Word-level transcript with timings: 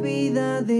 vida 0.00 0.62
de 0.62 0.79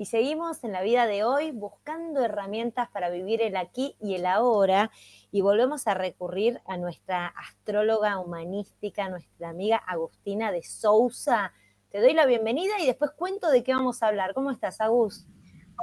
Y 0.00 0.06
seguimos 0.06 0.64
en 0.64 0.72
la 0.72 0.80
vida 0.80 1.06
de 1.06 1.24
hoy 1.24 1.50
buscando 1.50 2.24
herramientas 2.24 2.88
para 2.88 3.10
vivir 3.10 3.42
el 3.42 3.54
aquí 3.54 3.96
y 4.00 4.14
el 4.14 4.24
ahora. 4.24 4.90
Y 5.30 5.42
volvemos 5.42 5.86
a 5.86 5.92
recurrir 5.92 6.62
a 6.64 6.78
nuestra 6.78 7.26
astróloga 7.26 8.18
humanística, 8.18 9.10
nuestra 9.10 9.50
amiga 9.50 9.76
Agustina 9.76 10.52
de 10.52 10.62
Sousa. 10.62 11.52
Te 11.90 12.00
doy 12.00 12.14
la 12.14 12.24
bienvenida 12.24 12.80
y 12.80 12.86
después 12.86 13.10
cuento 13.10 13.50
de 13.50 13.62
qué 13.62 13.74
vamos 13.74 14.02
a 14.02 14.06
hablar. 14.06 14.32
¿Cómo 14.32 14.50
estás, 14.50 14.80
Agus? 14.80 15.26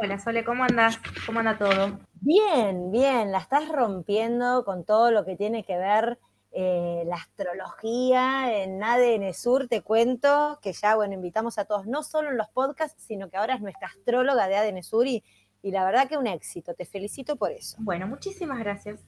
Hola, 0.02 0.18
Sole, 0.18 0.44
¿cómo 0.44 0.64
andas? 0.64 1.00
¿Cómo 1.28 1.42
anda 1.42 1.60
todo? 1.60 2.00
Bien, 2.14 2.90
bien, 2.90 3.32
la 3.32 3.38
estás 3.38 3.70
rompiendo 3.70 4.66
con 4.66 4.84
todo 4.84 5.12
lo 5.12 5.26
que 5.26 5.36
tiene 5.36 5.64
que 5.64 5.78
ver 5.78 6.18
eh, 6.60 7.04
la 7.06 7.18
astrología 7.18 8.64
en 8.64 8.82
ADN 8.82 9.34
Sur, 9.34 9.68
te 9.68 9.82
cuento 9.82 10.58
que 10.62 10.74
ya, 10.74 10.96
bueno, 10.96 11.14
invitamos 11.14 11.58
a 11.58 11.66
todos, 11.66 11.86
no 11.86 12.02
solo 12.02 12.30
en 12.30 12.38
los 12.38 12.50
podcasts, 12.50 13.04
sino 13.04 13.30
que 13.30 13.38
ahora 13.38 13.56
es 13.56 13.62
nuestra 13.62 13.88
astróloga 13.90 14.48
de 14.48 14.56
ADN 14.56 14.82
Sur 14.82 15.06
y, 15.06 15.24
y 15.62 15.72
la 15.72 15.86
verdad 15.86 16.08
que 16.08 16.18
un 16.18 16.28
éxito, 16.28 16.74
te 16.74 16.86
felicito 16.86 17.36
por 17.36 17.52
eso. 17.52 17.78
Bueno, 17.80 18.08
muchísimas 18.08 18.60
gracias. 18.60 19.02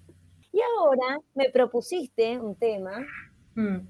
Y 0.52 0.59
ahora 0.61 1.20
me 1.33 1.50
propusiste 1.50 2.39
un 2.39 2.55
tema 2.55 3.05
Mm, 3.59 3.88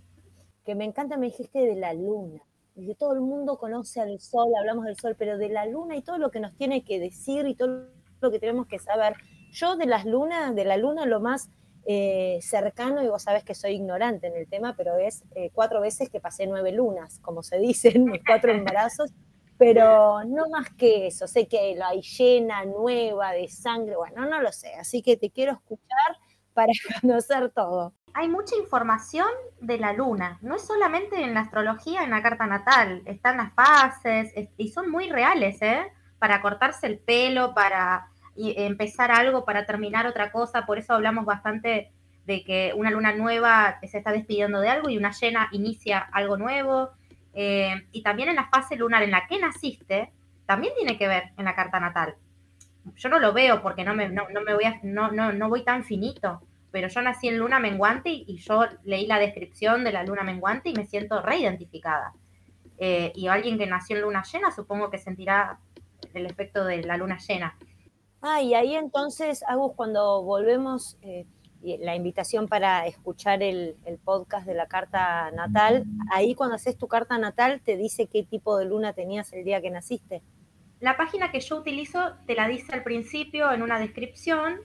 que 0.66 0.74
me 0.74 0.86
encanta, 0.86 1.18
me 1.18 1.28
dijiste 1.28 1.60
de 1.60 1.76
la 1.76 1.94
luna. 1.94 2.42
Dije, 2.76 2.96
todo 2.96 3.14
el 3.14 3.22
mundo 3.22 3.58
conoce 3.58 4.02
al 4.02 4.20
sol, 4.20 4.48
hablamos 4.58 4.86
del 4.86 4.98
sol, 4.98 5.16
pero 5.18 5.38
de 5.38 5.50
la 5.50 5.66
luna 5.66 5.96
y 5.96 6.02
todo 6.02 6.18
lo 6.18 6.32
que 6.32 6.40
nos 6.40 6.56
tiene 6.56 6.84
que 6.84 7.00
decir 7.00 7.48
y 7.48 7.56
todo 7.56 7.88
lo 8.22 8.32
que 8.32 8.40
tenemos 8.40 8.68
que 8.68 8.80
saber. 8.80 9.16
Yo 9.52 9.76
de 9.76 9.86
las 9.86 10.06
lunas, 10.06 10.56
de 10.56 10.66
la 10.66 10.78
luna 10.78 11.06
lo 11.06 11.20
más 11.20 11.50
eh, 11.86 12.40
cercano, 12.42 13.04
y 13.04 13.08
vos 13.08 13.24
sabés 13.24 13.44
que 13.44 13.56
soy 13.56 13.72
ignorante 13.74 14.28
en 14.28 14.36
el 14.36 14.48
tema, 14.48 14.76
pero 14.76 14.98
es 14.98 15.24
eh, 15.36 15.50
cuatro 15.54 15.82
veces 15.82 16.10
que 16.10 16.20
pasé 16.20 16.46
nueve 16.48 16.72
lunas, 16.72 17.20
como 17.22 17.44
se 17.44 17.58
dicen, 17.60 18.06
mis 18.06 18.22
cuatro 18.26 18.52
embarazos, 18.52 19.12
pero 19.58 20.24
no 20.26 20.50
más 20.50 20.70
que 20.78 21.08
eso. 21.08 21.28
Sé 21.28 21.48
que 21.48 21.76
la 21.76 21.90
hay 21.90 22.02
llena, 22.02 22.64
nueva, 22.66 23.34
de 23.34 23.48
sangre, 23.48 23.96
bueno, 23.96 24.26
no 24.26 24.42
lo 24.42 24.52
sé, 24.52 24.74
así 24.76 25.02
que 25.02 25.18
te 25.18 25.32
quiero 25.32 25.54
escuchar 25.54 26.18
para 26.54 26.72
conocer 27.02 27.52
todo. 27.52 27.94
Hay 28.14 28.28
mucha 28.28 28.56
información 28.56 29.28
de 29.62 29.78
la 29.78 29.94
luna, 29.94 30.40
no 30.42 30.56
es 30.56 30.64
solamente 30.66 31.22
en 31.22 31.34
la 31.34 31.42
astrología, 31.42 32.04
en 32.04 32.10
la 32.10 32.24
carta 32.24 32.48
natal, 32.48 33.04
están 33.06 33.38
las 33.38 33.54
fases 33.54 34.32
es- 34.36 34.50
y 34.58 34.70
son 34.70 34.90
muy 34.90 35.10
reales, 35.10 35.62
¿eh? 35.62 35.84
Para 36.18 36.42
cortarse 36.42 36.88
el 36.88 37.00
pelo, 37.00 37.54
para 37.54 38.08
y- 38.40 38.54
empezar 38.58 39.12
algo, 39.12 39.46
para 39.46 39.66
terminar 39.66 40.08
otra 40.08 40.32
cosa, 40.32 40.66
por 40.66 40.78
eso 40.78 40.94
hablamos 40.94 41.26
bastante 41.26 41.92
de 42.26 42.44
que 42.44 42.74
una 42.76 42.92
luna 42.92 43.14
nueva 43.14 43.80
se 43.82 43.98
está 43.98 44.12
despidiendo 44.12 44.62
de 44.62 44.70
algo 44.70 44.90
y 44.90 44.98
una 44.98 45.12
llena 45.12 45.50
inicia 45.52 46.00
algo 46.00 46.38
nuevo. 46.38 46.92
Eh, 47.34 47.88
y 47.92 48.02
también 48.02 48.30
en 48.30 48.36
la 48.36 48.50
fase 48.50 48.76
lunar 48.76 49.04
en 49.04 49.12
la 49.12 49.28
que 49.28 49.40
naciste, 49.40 50.12
también 50.46 50.74
tiene 50.78 50.98
que 50.98 51.08
ver 51.08 51.24
en 51.38 51.46
la 51.46 51.56
carta 51.56 51.80
natal. 51.80 52.16
Yo 52.96 53.10
no 53.10 53.20
lo 53.20 53.34
veo 53.34 53.62
porque 53.62 53.84
no 53.84 53.94
me, 53.94 54.10
no, 54.10 54.30
no 54.30 54.42
me 54.42 54.54
voy 54.54 54.64
a, 54.64 54.80
no, 54.84 55.12
no, 55.12 55.50
voy 55.50 55.64
tan 55.64 55.84
finito, 55.84 56.42
pero 56.72 56.88
yo 56.88 57.02
nací 57.02 57.28
en 57.28 57.38
luna 57.38 57.60
menguante 57.60 58.10
y, 58.10 58.26
y 58.28 58.38
yo 58.38 58.66
leí 58.84 59.06
la 59.06 59.20
descripción 59.20 59.84
de 59.84 59.92
la 59.92 60.04
luna 60.04 60.24
menguante 60.24 60.70
y 60.70 60.74
me 60.74 60.86
siento 60.86 61.22
reidentificada. 61.22 62.14
Eh, 62.78 63.12
y 63.16 63.28
alguien 63.28 63.58
que 63.58 63.68
nació 63.68 63.98
en 63.98 64.04
luna 64.04 64.24
llena 64.24 64.52
supongo 64.52 64.90
que 64.90 64.98
sentirá 64.98 65.60
el 66.14 66.26
efecto 66.26 66.64
de 66.64 66.84
la 66.84 66.96
luna 66.98 67.18
llena. 67.18 67.56
Ah, 68.22 68.42
y 68.42 68.54
ahí 68.54 68.76
entonces, 68.76 69.44
Agus, 69.48 69.74
cuando 69.76 70.24
volvemos, 70.24 70.98
eh, 71.02 71.26
la 71.62 71.96
invitación 71.96 72.48
para 72.48 72.86
escuchar 72.86 73.44
el, 73.44 73.76
podcast 74.04 74.46
de 74.46 74.54
la 74.54 74.68
carta 74.68 75.30
natal, 75.32 75.84
ahí 76.12 76.34
cuando 76.36 76.56
haces 76.56 76.78
tu 76.78 76.88
carta 76.88 77.18
natal 77.18 77.62
te 77.64 77.76
dice 77.76 78.08
qué 78.08 78.24
tipo 78.24 78.58
de 78.58 78.66
luna 78.66 78.94
tenías 78.94 79.32
el 79.34 79.44
día 79.44 79.62
que 79.62 79.70
naciste. 79.70 80.22
La 80.80 80.96
página 80.96 81.32
que 81.32 81.42
yo 81.42 81.58
utilizo 81.58 82.14
te 82.26 82.36
la 82.36 82.48
dice 82.48 82.74
al 82.74 82.84
principio 82.84 83.52
en 83.52 83.62
una 83.62 83.80
descripción 83.80 84.62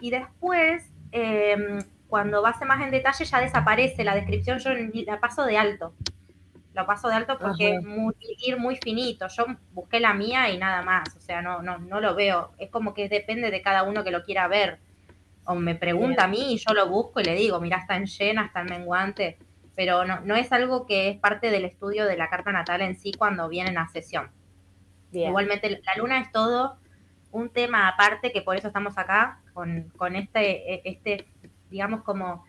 y 0.00 0.10
después, 0.10 0.84
eh, 1.10 1.56
cuando 2.08 2.42
vas 2.42 2.60
más 2.64 2.80
en 2.82 2.92
detalle, 2.92 3.24
ya 3.24 3.40
desaparece 3.40 4.04
la 4.04 4.14
descripción. 4.14 4.58
Yo 4.60 4.70
la 5.06 5.18
paso 5.18 5.44
de 5.44 5.58
alto. 5.58 5.94
Lo 6.76 6.84
paso 6.84 7.08
de 7.08 7.14
alto 7.14 7.38
porque 7.38 7.80
muy- 7.80 8.14
ir 8.20 8.58
muy 8.58 8.76
finito. 8.76 9.26
Yo 9.28 9.46
busqué 9.72 9.98
la 9.98 10.12
mía 10.12 10.50
y 10.50 10.58
nada 10.58 10.82
más. 10.82 11.16
O 11.16 11.20
sea, 11.20 11.40
no, 11.40 11.62
no, 11.62 11.78
no 11.78 12.00
lo 12.02 12.14
veo. 12.14 12.52
Es 12.58 12.70
como 12.70 12.92
que 12.92 13.08
depende 13.08 13.50
de 13.50 13.62
cada 13.62 13.82
uno 13.82 14.04
que 14.04 14.10
lo 14.10 14.24
quiera 14.24 14.46
ver. 14.46 14.78
O 15.46 15.54
me 15.54 15.74
pregunta 15.74 16.24
a 16.24 16.28
mí 16.28 16.52
y 16.52 16.58
yo 16.58 16.74
lo 16.74 16.86
busco 16.88 17.20
y 17.20 17.24
le 17.24 17.34
digo, 17.34 17.60
mira, 17.60 17.78
está 17.78 17.96
en 17.96 18.04
llena, 18.04 18.44
está 18.44 18.60
en 18.60 18.66
menguante. 18.66 19.38
Pero 19.74 20.04
no, 20.04 20.20
no 20.20 20.36
es 20.36 20.52
algo 20.52 20.86
que 20.86 21.08
es 21.08 21.18
parte 21.18 21.50
del 21.50 21.64
estudio 21.64 22.04
de 22.04 22.18
la 22.18 22.28
carta 22.28 22.52
natal 22.52 22.82
en 22.82 22.94
sí 22.98 23.12
cuando 23.16 23.48
vienen 23.48 23.78
a 23.78 23.88
sesión. 23.88 24.30
Bien. 25.10 25.28
Igualmente, 25.28 25.70
la 25.70 25.96
luna 25.96 26.20
es 26.20 26.30
todo 26.30 26.76
un 27.32 27.48
tema 27.48 27.88
aparte, 27.88 28.32
que 28.32 28.42
por 28.42 28.56
eso 28.56 28.66
estamos 28.66 28.98
acá, 28.98 29.40
con, 29.54 29.90
con 29.96 30.14
este, 30.14 30.86
este, 30.88 31.26
digamos, 31.70 32.02
como 32.02 32.44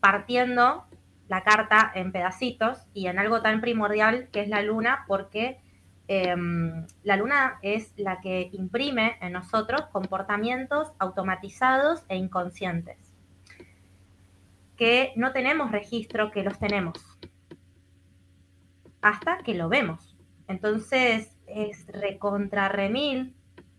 partiendo 0.00 0.84
la 1.32 1.44
carta 1.44 1.90
en 1.94 2.12
pedacitos 2.12 2.76
y 2.92 3.06
en 3.06 3.18
algo 3.18 3.40
tan 3.40 3.62
primordial 3.62 4.28
que 4.30 4.42
es 4.42 4.48
la 4.50 4.60
luna, 4.60 5.06
porque 5.08 5.62
eh, 6.06 6.36
la 7.04 7.16
luna 7.16 7.58
es 7.62 7.94
la 7.96 8.20
que 8.20 8.50
imprime 8.52 9.16
en 9.22 9.32
nosotros 9.32 9.86
comportamientos 9.92 10.92
automatizados 10.98 12.02
e 12.10 12.16
inconscientes, 12.16 12.98
que 14.76 15.14
no 15.16 15.32
tenemos 15.32 15.72
registro 15.72 16.30
que 16.32 16.42
los 16.42 16.58
tenemos, 16.58 16.98
hasta 19.00 19.38
que 19.38 19.54
lo 19.54 19.70
vemos. 19.70 20.14
Entonces 20.48 21.34
es 21.46 21.86
recontra 21.86 22.68
remil 22.68 23.34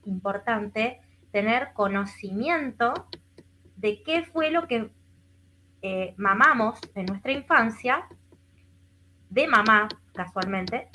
importante 0.05 1.01
tener 1.31 1.73
conocimiento 1.73 2.95
de 3.75 4.01
qué 4.01 4.23
fue 4.23 4.49
lo 4.49 4.67
que 4.67 4.89
eh, 5.83 6.13
mamamos 6.17 6.79
en 6.95 7.05
nuestra 7.05 7.33
infancia, 7.33 8.07
de 9.29 9.47
mamá 9.47 9.89
casualmente, 10.13 10.89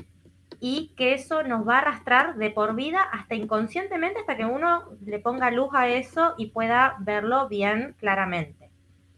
y 0.60 0.94
que 0.96 1.14
eso 1.14 1.42
nos 1.42 1.68
va 1.68 1.76
a 1.76 1.78
arrastrar 1.80 2.36
de 2.36 2.50
por 2.50 2.74
vida 2.74 3.02
hasta 3.02 3.34
inconscientemente 3.34 4.20
hasta 4.20 4.36
que 4.36 4.44
uno 4.44 4.84
le 5.04 5.18
ponga 5.20 5.50
luz 5.50 5.70
a 5.74 5.88
eso 5.88 6.34
y 6.38 6.46
pueda 6.46 6.96
verlo 7.00 7.48
bien 7.48 7.94
claramente. 7.98 8.70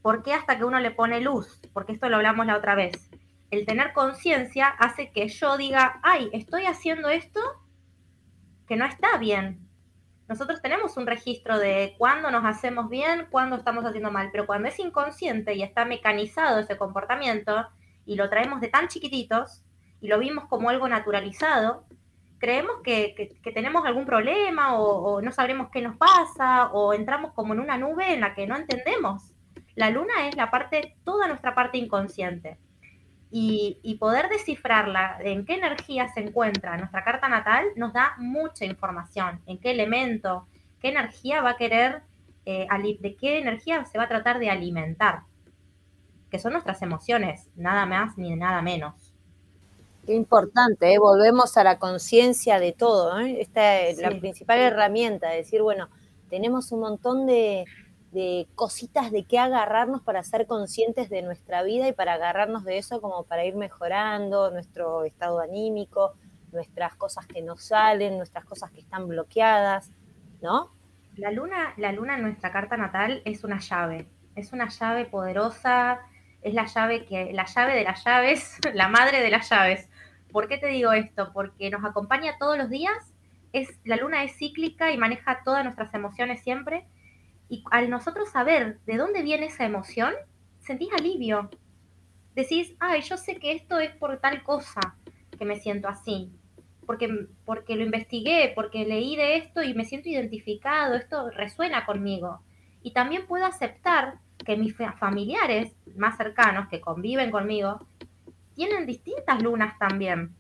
¿Por 0.02 0.22
qué 0.22 0.34
hasta 0.34 0.58
que 0.58 0.64
uno 0.64 0.80
le 0.80 0.90
pone 0.90 1.20
luz? 1.20 1.60
Porque 1.72 1.92
esto 1.92 2.08
lo 2.08 2.16
hablamos 2.16 2.46
la 2.46 2.56
otra 2.56 2.74
vez. 2.74 3.10
El 3.50 3.64
tener 3.64 3.92
conciencia 3.92 4.68
hace 4.68 5.10
que 5.12 5.28
yo 5.28 5.56
diga, 5.56 6.00
ay, 6.02 6.30
estoy 6.32 6.64
haciendo 6.66 7.08
esto 7.08 7.40
que 8.66 8.76
no 8.76 8.84
está 8.84 9.16
bien. 9.18 9.69
Nosotros 10.30 10.62
tenemos 10.62 10.96
un 10.96 11.08
registro 11.08 11.58
de 11.58 11.96
cuándo 11.98 12.30
nos 12.30 12.44
hacemos 12.44 12.88
bien, 12.88 13.26
cuándo 13.30 13.56
estamos 13.56 13.84
haciendo 13.84 14.12
mal, 14.12 14.28
pero 14.30 14.46
cuando 14.46 14.68
es 14.68 14.78
inconsciente 14.78 15.54
y 15.54 15.62
está 15.64 15.84
mecanizado 15.84 16.60
ese 16.60 16.76
comportamiento 16.78 17.66
y 18.06 18.14
lo 18.14 18.30
traemos 18.30 18.60
de 18.60 18.68
tan 18.68 18.86
chiquititos 18.86 19.64
y 20.00 20.06
lo 20.06 20.20
vimos 20.20 20.44
como 20.44 20.70
algo 20.70 20.86
naturalizado, 20.88 21.84
creemos 22.38 22.76
que, 22.84 23.16
que- 23.42 23.50
tenemos 23.52 23.84
algún 23.84 24.06
problema 24.06 24.74
o, 24.78 25.16
o 25.16 25.20
no 25.20 25.32
sabremos 25.32 25.68
qué 25.72 25.82
nos 25.82 25.96
pasa 25.96 26.68
o 26.72 26.94
entramos 26.94 27.32
como 27.34 27.52
en 27.54 27.58
una 27.58 27.76
nube 27.76 28.12
en 28.14 28.20
la 28.20 28.32
que 28.36 28.46
no 28.46 28.56
entendemos. 28.56 29.32
La 29.74 29.90
luna 29.90 30.28
es 30.28 30.36
la 30.36 30.48
parte, 30.52 30.96
toda 31.04 31.26
nuestra 31.26 31.56
parte 31.56 31.76
inconsciente. 31.78 32.56
Y, 33.32 33.78
y 33.82 33.94
poder 33.94 34.28
descifrarla, 34.28 35.18
en 35.20 35.44
qué 35.44 35.54
energía 35.54 36.08
se 36.12 36.20
encuentra 36.20 36.76
nuestra 36.76 37.04
carta 37.04 37.28
natal, 37.28 37.66
nos 37.76 37.92
da 37.92 38.14
mucha 38.18 38.64
información, 38.64 39.40
en 39.46 39.58
qué 39.58 39.70
elemento, 39.70 40.48
qué 40.80 40.88
energía 40.88 41.40
va 41.40 41.50
a 41.50 41.56
querer, 41.56 42.02
eh, 42.46 42.66
de 42.98 43.14
qué 43.16 43.38
energía 43.38 43.84
se 43.84 43.98
va 43.98 44.04
a 44.04 44.08
tratar 44.08 44.38
de 44.38 44.50
alimentar, 44.50 45.20
que 46.30 46.38
son 46.38 46.52
nuestras 46.52 46.82
emociones, 46.82 47.48
nada 47.54 47.86
más 47.86 48.16
ni 48.18 48.34
nada 48.34 48.62
menos. 48.62 48.94
Qué 50.06 50.14
importante, 50.14 50.92
¿eh? 50.92 50.98
volvemos 50.98 51.56
a 51.56 51.64
la 51.64 51.78
conciencia 51.78 52.58
de 52.58 52.72
todo. 52.72 53.20
¿eh? 53.20 53.40
Esta 53.40 53.80
es 53.80 53.98
la 53.98 54.10
principal 54.18 54.58
herramienta, 54.58 55.28
decir, 55.28 55.62
bueno, 55.62 55.88
tenemos 56.30 56.72
un 56.72 56.80
montón 56.80 57.26
de, 57.26 57.66
de 58.12 58.48
cositas 58.56 59.12
de 59.12 59.24
qué 59.24 59.38
agarrarnos 59.38 60.02
para 60.02 60.22
ser 60.22 60.46
conscientes 60.46 61.08
de 61.10 61.22
nuestra 61.22 61.62
vida 61.62 61.88
y 61.88 61.92
para 61.92 62.14
agarrarnos 62.14 62.64
de 62.64 62.78
eso 62.78 63.00
como 63.00 63.24
para 63.24 63.44
ir 63.44 63.54
mejorando 63.54 64.50
nuestro 64.50 65.04
estado 65.04 65.40
anímico, 65.40 66.14
nuestras 66.52 66.96
cosas 66.96 67.26
que 67.26 67.42
no 67.42 67.56
salen, 67.56 68.16
nuestras 68.16 68.44
cosas 68.44 68.70
que 68.72 68.80
están 68.80 69.06
bloqueadas, 69.06 69.92
¿no? 70.42 70.72
La 71.16 71.30
luna, 71.30 71.74
la 71.76 71.92
luna 71.92 72.16
en 72.16 72.22
nuestra 72.22 72.50
carta 72.50 72.76
natal 72.76 73.22
es 73.24 73.44
una 73.44 73.60
llave, 73.60 74.08
es 74.34 74.52
una 74.52 74.68
llave 74.68 75.04
poderosa, 75.04 76.00
es 76.42 76.54
la 76.54 76.66
llave 76.66 77.04
que, 77.04 77.32
la 77.32 77.44
llave 77.44 77.74
de 77.74 77.84
las 77.84 78.04
llaves, 78.04 78.58
la 78.74 78.88
madre 78.88 79.20
de 79.20 79.30
las 79.30 79.48
llaves. 79.48 79.88
¿Por 80.32 80.48
qué 80.48 80.58
te 80.58 80.68
digo 80.68 80.92
esto? 80.92 81.30
Porque 81.32 81.70
nos 81.70 81.84
acompaña 81.84 82.38
todos 82.38 82.58
los 82.58 82.70
días, 82.70 83.14
es, 83.52 83.80
la 83.84 83.96
luna 83.96 84.24
es 84.24 84.36
cíclica 84.36 84.90
y 84.90 84.96
maneja 84.96 85.42
todas 85.44 85.64
nuestras 85.64 85.92
emociones 85.94 86.42
siempre 86.42 86.86
y 87.50 87.64
al 87.72 87.90
nosotros 87.90 88.30
saber 88.30 88.78
de 88.86 88.96
dónde 88.96 89.22
viene 89.22 89.46
esa 89.46 89.66
emoción, 89.66 90.14
sentís 90.60 90.88
alivio. 90.92 91.50
Decís, 92.36 92.74
ay, 92.78 93.02
yo 93.02 93.16
sé 93.16 93.36
que 93.38 93.52
esto 93.52 93.80
es 93.80 93.90
por 93.96 94.18
tal 94.18 94.44
cosa 94.44 94.96
que 95.36 95.44
me 95.44 95.56
siento 95.56 95.88
así. 95.88 96.30
Porque, 96.86 97.26
porque 97.44 97.74
lo 97.74 97.84
investigué, 97.84 98.52
porque 98.54 98.86
leí 98.86 99.16
de 99.16 99.36
esto 99.36 99.62
y 99.62 99.74
me 99.74 99.84
siento 99.84 100.08
identificado, 100.08 100.94
esto 100.94 101.28
resuena 101.30 101.84
conmigo. 101.84 102.40
Y 102.82 102.92
también 102.92 103.26
puedo 103.26 103.44
aceptar 103.44 104.20
que 104.44 104.56
mis 104.56 104.74
familiares 104.98 105.74
más 105.96 106.16
cercanos 106.16 106.68
que 106.68 106.80
conviven 106.80 107.30
conmigo 107.30 107.84
tienen 108.54 108.86
distintas 108.86 109.42
lunas 109.42 109.76
también 109.78 110.34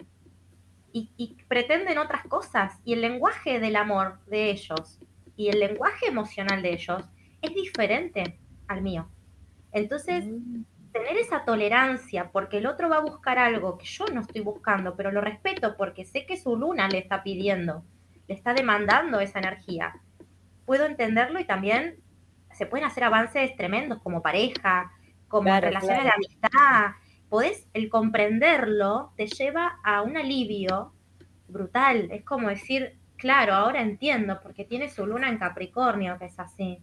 y, 0.92 1.10
y, 1.16 1.36
pretenden 1.48 1.98
otras 1.98 2.24
cosas. 2.26 2.78
Y 2.84 2.94
el 2.94 3.00
lenguaje 3.00 3.60
del 3.60 3.76
amor 3.76 4.20
de 4.26 4.50
ellos 4.50 5.00
y 5.40 5.48
el 5.48 5.58
lenguaje 5.58 6.08
emocional 6.08 6.60
de 6.60 6.74
ellos 6.74 7.02
es 7.40 7.54
diferente 7.54 8.38
al 8.68 8.82
mío. 8.82 9.08
Entonces, 9.72 10.26
mm. 10.26 10.64
tener 10.92 11.16
esa 11.16 11.46
tolerancia 11.46 12.30
porque 12.30 12.58
el 12.58 12.66
otro 12.66 12.90
va 12.90 12.98
a 12.98 13.00
buscar 13.00 13.38
algo 13.38 13.78
que 13.78 13.86
yo 13.86 14.04
no 14.12 14.20
estoy 14.20 14.42
buscando, 14.42 14.96
pero 14.96 15.10
lo 15.10 15.22
respeto 15.22 15.78
porque 15.78 16.04
sé 16.04 16.26
que 16.26 16.36
su 16.36 16.56
luna 16.56 16.88
le 16.88 16.98
está 16.98 17.22
pidiendo, 17.22 17.82
le 18.28 18.34
está 18.34 18.52
demandando 18.52 19.18
esa 19.20 19.38
energía. 19.38 19.98
Puedo 20.66 20.84
entenderlo 20.84 21.40
y 21.40 21.46
también 21.46 21.96
se 22.52 22.66
pueden 22.66 22.86
hacer 22.86 23.04
avances 23.04 23.56
tremendos 23.56 24.02
como 24.02 24.20
pareja, 24.20 24.92
como 25.26 25.58
relaciones 25.58 26.04
de 26.04 26.10
amistad. 26.10 26.90
Podés, 27.30 27.66
el 27.72 27.88
comprenderlo 27.88 29.14
te 29.16 29.26
lleva 29.26 29.78
a 29.84 30.02
un 30.02 30.18
alivio 30.18 30.92
brutal. 31.48 32.10
Es 32.10 32.24
como 32.24 32.50
decir, 32.50 32.99
Claro, 33.20 33.52
ahora 33.52 33.82
entiendo, 33.82 34.40
porque 34.42 34.64
tiene 34.64 34.88
su 34.88 35.04
luna 35.04 35.28
en 35.28 35.36
Capricornio, 35.36 36.18
que 36.18 36.24
es 36.24 36.38
así. 36.38 36.78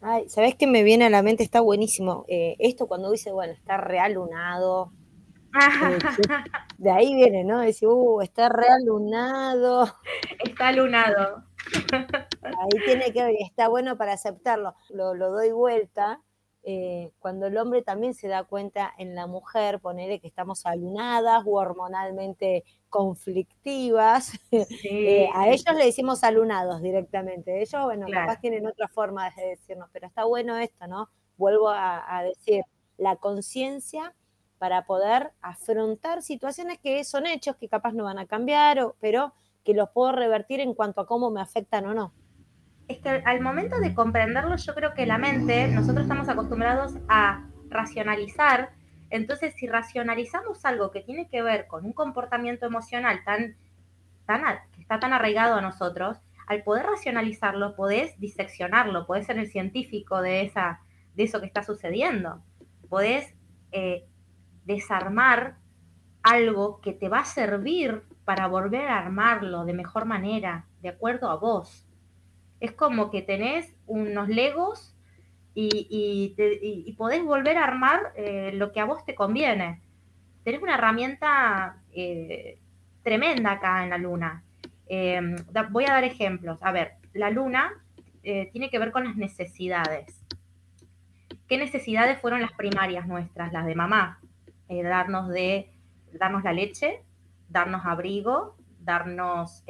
Ay, 0.00 0.26
¿sabés 0.30 0.54
qué 0.54 0.66
me 0.66 0.82
viene 0.82 1.04
a 1.04 1.10
la 1.10 1.22
mente? 1.22 1.42
Está 1.42 1.60
buenísimo. 1.60 2.24
Eh, 2.28 2.56
esto 2.58 2.86
cuando 2.86 3.10
dice, 3.10 3.30
bueno, 3.30 3.52
está 3.52 3.76
realunado. 3.76 4.92
Eh, 5.54 5.98
de 6.78 6.90
ahí 6.90 7.14
viene, 7.14 7.44
¿no? 7.44 7.60
Dice, 7.60 7.86
uh, 7.86 8.22
está 8.22 8.48
realunado. 8.48 9.94
Está 10.42 10.72
lunado. 10.72 11.44
Ahí 12.42 12.84
tiene 12.86 13.12
que 13.12 13.22
ver, 13.22 13.34
está 13.40 13.68
bueno 13.68 13.98
para 13.98 14.14
aceptarlo. 14.14 14.74
Lo, 14.88 15.12
lo 15.12 15.30
doy 15.30 15.50
vuelta. 15.50 16.22
Eh, 16.68 17.12
cuando 17.20 17.46
el 17.46 17.56
hombre 17.58 17.82
también 17.82 18.12
se 18.12 18.26
da 18.26 18.42
cuenta 18.42 18.92
en 18.98 19.14
la 19.14 19.28
mujer, 19.28 19.78
ponerle 19.78 20.18
que 20.18 20.26
estamos 20.26 20.66
alunadas 20.66 21.44
o 21.46 21.52
hormonalmente 21.52 22.64
conflictivas. 22.88 24.32
Eh, 24.90 25.28
a 25.32 25.48
ellos 25.48 25.76
le 25.76 25.84
decimos 25.84 26.24
alunados 26.24 26.82
directamente. 26.82 27.62
Ellos, 27.62 27.84
bueno, 27.84 28.06
capaz 28.10 28.40
tienen 28.40 28.66
otra 28.66 28.88
forma 28.88 29.30
de 29.30 29.50
decirnos, 29.50 29.88
pero 29.92 30.08
está 30.08 30.24
bueno 30.24 30.56
esto, 30.56 30.88
¿no? 30.88 31.08
Vuelvo 31.36 31.68
a, 31.68 32.22
decir, 32.24 32.64
la 32.96 33.16
conciencia 33.16 34.14
para 34.58 34.86
poder 34.86 35.32
afrontar 35.42 36.22
situaciones 36.22 36.78
que 36.78 37.04
son 37.04 37.26
hechos 37.26 37.56
que 37.56 37.68
capaz 37.68 37.92
no 37.92 38.04
van 38.04 38.18
a 38.18 38.26
cambiar, 38.26 38.94
pero 39.00 39.34
que 39.62 39.74
los 39.74 39.90
puedo 39.90 40.12
revertir 40.12 40.60
en 40.60 40.74
cuanto 40.74 41.02
a 41.02 41.06
cómo 41.06 41.30
me 41.30 41.40
afectan 41.40 41.86
o 41.86 41.94
no. 41.94 42.12
Es 42.88 42.98
que 42.98 43.08
al 43.08 43.40
momento 43.40 43.78
de 43.80 43.94
comprenderlo, 43.94 44.56
yo 44.56 44.74
creo 44.74 44.94
que 44.94 45.06
la 45.06 45.18
mente, 45.18 45.68
nosotros 45.68 46.02
estamos 46.02 46.28
acostumbrados 46.28 46.94
a 47.08 47.44
racionalizar 47.68 48.70
entonces, 49.10 49.54
si 49.54 49.66
racionalizamos 49.66 50.64
algo 50.64 50.90
que 50.90 51.00
tiene 51.00 51.28
que 51.28 51.42
ver 51.42 51.66
con 51.66 51.84
un 51.84 51.92
comportamiento 51.92 52.66
emocional 52.66 53.22
tan, 53.24 53.56
tan, 54.26 54.42
que 54.72 54.80
está 54.80 54.98
tan 54.98 55.12
arraigado 55.12 55.54
a 55.54 55.60
nosotros, 55.60 56.18
al 56.46 56.62
poder 56.62 56.86
racionalizarlo, 56.86 57.76
podés 57.76 58.18
diseccionarlo, 58.20 59.06
podés 59.06 59.26
ser 59.26 59.38
el 59.38 59.48
científico 59.48 60.20
de, 60.22 60.42
esa, 60.42 60.80
de 61.14 61.24
eso 61.24 61.40
que 61.40 61.46
está 61.46 61.62
sucediendo. 61.62 62.42
Podés 62.88 63.32
eh, 63.72 64.06
desarmar 64.64 65.58
algo 66.22 66.80
que 66.80 66.92
te 66.92 67.08
va 67.08 67.20
a 67.20 67.24
servir 67.24 68.02
para 68.24 68.48
volver 68.48 68.88
a 68.88 68.98
armarlo 68.98 69.64
de 69.64 69.72
mejor 69.72 70.04
manera, 70.04 70.66
de 70.80 70.88
acuerdo 70.88 71.30
a 71.30 71.36
vos. 71.36 71.85
Es 72.60 72.72
como 72.72 73.10
que 73.10 73.22
tenés 73.22 73.74
unos 73.86 74.28
legos 74.28 74.96
y, 75.54 76.94
podés 76.98 77.22
volver 77.24 77.56
a 77.56 77.64
armar 77.64 78.12
eh, 78.16 78.52
lo 78.54 78.72
que 78.72 78.80
a 78.80 78.84
vos 78.84 79.04
te 79.04 79.14
conviene. 79.14 79.80
Tenés 80.44 80.62
una 80.62 80.74
herramienta 80.74 81.82
eh, 81.92 82.58
tremenda 83.02 83.52
acá 83.52 83.82
en 83.82 83.90
la 83.90 83.98
luna. 83.98 84.44
Eh, 84.88 85.20
voy 85.70 85.84
a 85.84 85.92
dar 85.92 86.04
ejemplos. 86.04 86.62
A 86.62 86.72
ver, 86.72 86.92
la 87.14 87.30
luna 87.30 87.72
tiene 88.22 88.70
que 88.70 88.80
ver 88.80 88.90
con 88.90 89.04
las 89.04 89.16
necesidades. 89.16 90.20
¿Qué 91.46 91.58
necesidades 91.58 92.18
fueron 92.20 92.42
las 92.42 92.52
primarias 92.52 93.06
nuestras, 93.06 93.52
las 93.52 93.66
de 93.66 93.76
mamá? 93.76 94.20
darnos, 94.68 95.28
de, 95.28 95.70
darnos 96.12 96.42
la 96.42 96.52
leche, 96.52 97.04
darnos 97.48 97.86
abrigo, 97.86 98.55
darnos, 98.86 99.62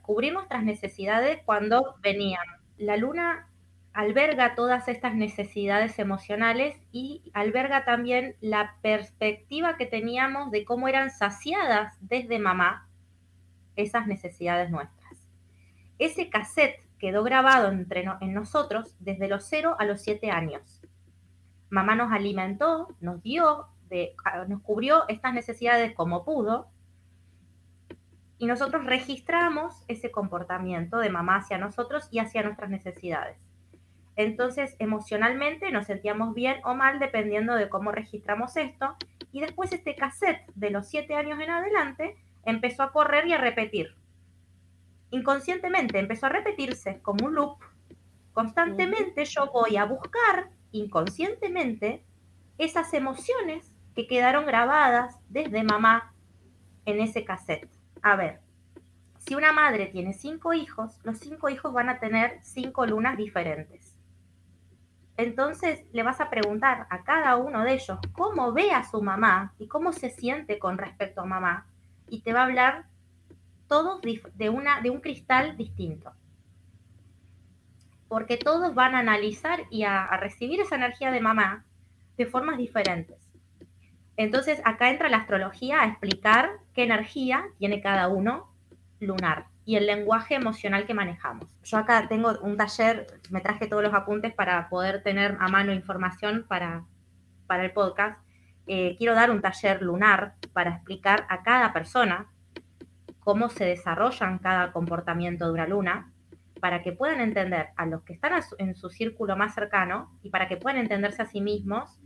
cubrir 0.00 0.32
nuestras 0.32 0.62
necesidades 0.64 1.40
cuando 1.44 1.96
venían. 2.00 2.46
La 2.78 2.96
luna 2.96 3.48
alberga 3.92 4.54
todas 4.54 4.88
estas 4.88 5.14
necesidades 5.14 5.98
emocionales 5.98 6.76
y 6.92 7.30
alberga 7.34 7.84
también 7.84 8.36
la 8.40 8.76
perspectiva 8.82 9.76
que 9.76 9.86
teníamos 9.86 10.50
de 10.50 10.64
cómo 10.64 10.86
eran 10.88 11.10
saciadas 11.10 11.96
desde 12.00 12.38
mamá 12.38 12.88
esas 13.74 14.06
necesidades 14.06 14.70
nuestras. 14.70 15.28
Ese 15.98 16.28
cassette 16.28 16.84
quedó 16.98 17.22
grabado 17.24 17.68
entre 17.68 18.04
en 18.20 18.34
nosotros 18.34 18.94
desde 19.00 19.28
los 19.28 19.44
0 19.44 19.76
a 19.78 19.84
los 19.84 20.02
7 20.02 20.30
años. 20.30 20.82
Mamá 21.70 21.94
nos 21.94 22.12
alimentó, 22.12 22.88
nos 23.00 23.22
dio, 23.22 23.68
nos 24.46 24.62
cubrió 24.62 25.08
estas 25.08 25.32
necesidades 25.34 25.94
como 25.94 26.24
pudo, 26.24 26.68
y 28.38 28.46
nosotros 28.46 28.84
registramos 28.84 29.82
ese 29.88 30.10
comportamiento 30.10 30.98
de 30.98 31.10
mamá 31.10 31.36
hacia 31.36 31.58
nosotros 31.58 32.08
y 32.10 32.18
hacia 32.18 32.42
nuestras 32.42 32.70
necesidades. 32.70 33.38
Entonces, 34.16 34.76
emocionalmente 34.78 35.70
nos 35.70 35.86
sentíamos 35.86 36.34
bien 36.34 36.60
o 36.64 36.74
mal 36.74 36.98
dependiendo 36.98 37.54
de 37.54 37.68
cómo 37.68 37.92
registramos 37.92 38.56
esto. 38.56 38.96
Y 39.30 39.40
después 39.40 39.72
este 39.72 39.94
cassette 39.94 40.50
de 40.54 40.70
los 40.70 40.88
siete 40.88 41.14
años 41.14 41.38
en 41.38 41.50
adelante 41.50 42.16
empezó 42.44 42.82
a 42.82 42.92
correr 42.92 43.26
y 43.26 43.34
a 43.34 43.38
repetir. 43.38 43.94
Inconscientemente 45.10 45.98
empezó 45.98 46.26
a 46.26 46.30
repetirse 46.30 47.00
como 47.02 47.26
un 47.26 47.34
loop. 47.34 47.58
Constantemente 48.32 49.24
yo 49.26 49.50
voy 49.52 49.76
a 49.76 49.84
buscar 49.84 50.50
inconscientemente 50.72 52.02
esas 52.58 52.92
emociones 52.94 53.70
que 53.94 54.06
quedaron 54.06 54.46
grabadas 54.46 55.18
desde 55.28 55.62
mamá 55.62 56.14
en 56.86 57.00
ese 57.00 57.24
cassette. 57.24 57.75
A 58.02 58.16
ver, 58.16 58.40
si 59.18 59.34
una 59.34 59.52
madre 59.52 59.86
tiene 59.86 60.12
cinco 60.12 60.54
hijos, 60.54 61.00
los 61.02 61.18
cinco 61.18 61.48
hijos 61.48 61.72
van 61.72 61.88
a 61.88 61.98
tener 61.98 62.38
cinco 62.42 62.86
lunas 62.86 63.16
diferentes. 63.16 63.96
Entonces 65.16 65.84
le 65.92 66.02
vas 66.02 66.20
a 66.20 66.30
preguntar 66.30 66.86
a 66.90 67.02
cada 67.02 67.36
uno 67.36 67.64
de 67.64 67.74
ellos 67.74 67.98
cómo 68.12 68.52
ve 68.52 68.70
a 68.70 68.84
su 68.84 69.02
mamá 69.02 69.54
y 69.58 69.66
cómo 69.66 69.92
se 69.92 70.10
siente 70.10 70.58
con 70.58 70.78
respecto 70.78 71.22
a 71.22 71.26
mamá. 71.26 71.66
Y 72.08 72.20
te 72.20 72.32
va 72.32 72.42
a 72.42 72.44
hablar 72.44 72.84
todos 73.66 74.00
de, 74.02 74.50
una, 74.50 74.80
de 74.80 74.90
un 74.90 75.00
cristal 75.00 75.56
distinto. 75.56 76.12
Porque 78.08 78.36
todos 78.36 78.74
van 78.74 78.94
a 78.94 79.00
analizar 79.00 79.64
y 79.70 79.82
a, 79.82 80.04
a 80.04 80.18
recibir 80.18 80.60
esa 80.60 80.76
energía 80.76 81.10
de 81.10 81.20
mamá 81.20 81.64
de 82.16 82.26
formas 82.26 82.58
diferentes. 82.58 83.25
Entonces 84.16 84.60
acá 84.64 84.90
entra 84.90 85.08
la 85.08 85.18
astrología 85.18 85.82
a 85.82 85.86
explicar 85.86 86.50
qué 86.74 86.84
energía 86.84 87.44
tiene 87.58 87.80
cada 87.80 88.08
uno 88.08 88.52
lunar 89.00 89.46
y 89.66 89.76
el 89.76 89.86
lenguaje 89.86 90.36
emocional 90.36 90.86
que 90.86 90.94
manejamos. 90.94 91.46
Yo 91.64 91.76
acá 91.76 92.06
tengo 92.08 92.38
un 92.40 92.56
taller, 92.56 93.06
me 93.30 93.40
traje 93.40 93.66
todos 93.66 93.82
los 93.82 93.92
apuntes 93.92 94.32
para 94.32 94.68
poder 94.68 95.02
tener 95.02 95.36
a 95.40 95.48
mano 95.48 95.72
información 95.72 96.46
para, 96.48 96.84
para 97.46 97.64
el 97.64 97.72
podcast. 97.72 98.18
Eh, 98.68 98.96
quiero 98.96 99.14
dar 99.14 99.30
un 99.30 99.42
taller 99.42 99.82
lunar 99.82 100.34
para 100.52 100.70
explicar 100.70 101.26
a 101.28 101.42
cada 101.42 101.72
persona 101.72 102.26
cómo 103.20 103.48
se 103.48 103.64
desarrollan 103.64 104.38
cada 104.38 104.70
comportamiento 104.70 105.46
de 105.46 105.52
una 105.52 105.66
luna, 105.66 106.12
para 106.60 106.82
que 106.82 106.92
puedan 106.92 107.20
entender 107.20 107.68
a 107.76 107.86
los 107.86 108.02
que 108.02 108.12
están 108.12 108.40
en 108.58 108.74
su 108.76 108.88
círculo 108.88 109.36
más 109.36 109.54
cercano 109.54 110.16
y 110.22 110.30
para 110.30 110.48
que 110.48 110.56
puedan 110.56 110.78
entenderse 110.78 111.22
a 111.22 111.26
sí 111.26 111.40
mismos 111.40 111.98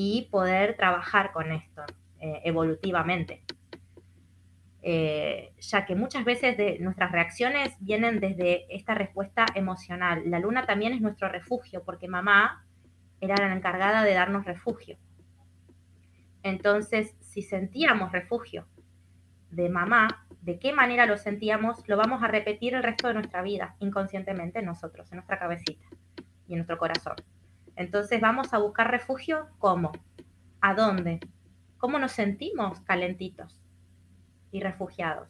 y 0.00 0.28
poder 0.30 0.76
trabajar 0.76 1.32
con 1.32 1.50
esto 1.50 1.82
eh, 2.20 2.40
evolutivamente. 2.44 3.42
Eh, 4.80 5.52
ya 5.58 5.86
que 5.86 5.96
muchas 5.96 6.24
veces 6.24 6.56
de 6.56 6.78
nuestras 6.78 7.10
reacciones 7.10 7.74
vienen 7.80 8.20
desde 8.20 8.72
esta 8.72 8.94
respuesta 8.94 9.44
emocional. 9.56 10.22
La 10.26 10.38
luna 10.38 10.66
también 10.66 10.92
es 10.92 11.00
nuestro 11.00 11.28
refugio, 11.28 11.82
porque 11.82 12.06
mamá 12.06 12.64
era 13.20 13.34
la 13.44 13.52
encargada 13.52 14.04
de 14.04 14.14
darnos 14.14 14.44
refugio. 14.44 14.96
Entonces, 16.44 17.16
si 17.18 17.42
sentíamos 17.42 18.12
refugio 18.12 18.68
de 19.50 19.68
mamá, 19.68 20.28
de 20.42 20.60
qué 20.60 20.72
manera 20.72 21.06
lo 21.06 21.18
sentíamos, 21.18 21.82
lo 21.88 21.96
vamos 21.96 22.22
a 22.22 22.28
repetir 22.28 22.74
el 22.74 22.84
resto 22.84 23.08
de 23.08 23.14
nuestra 23.14 23.42
vida, 23.42 23.74
inconscientemente 23.80 24.62
nosotros, 24.62 25.10
en 25.10 25.16
nuestra 25.16 25.40
cabecita 25.40 25.88
y 26.46 26.52
en 26.52 26.58
nuestro 26.58 26.78
corazón. 26.78 27.16
Entonces 27.78 28.20
vamos 28.20 28.52
a 28.52 28.58
buscar 28.58 28.90
refugio, 28.90 29.46
¿cómo? 29.58 29.92
¿A 30.60 30.74
dónde? 30.74 31.20
¿Cómo 31.78 32.00
nos 32.00 32.10
sentimos 32.10 32.80
calentitos 32.80 33.56
y 34.50 34.58
refugiados? 34.58 35.28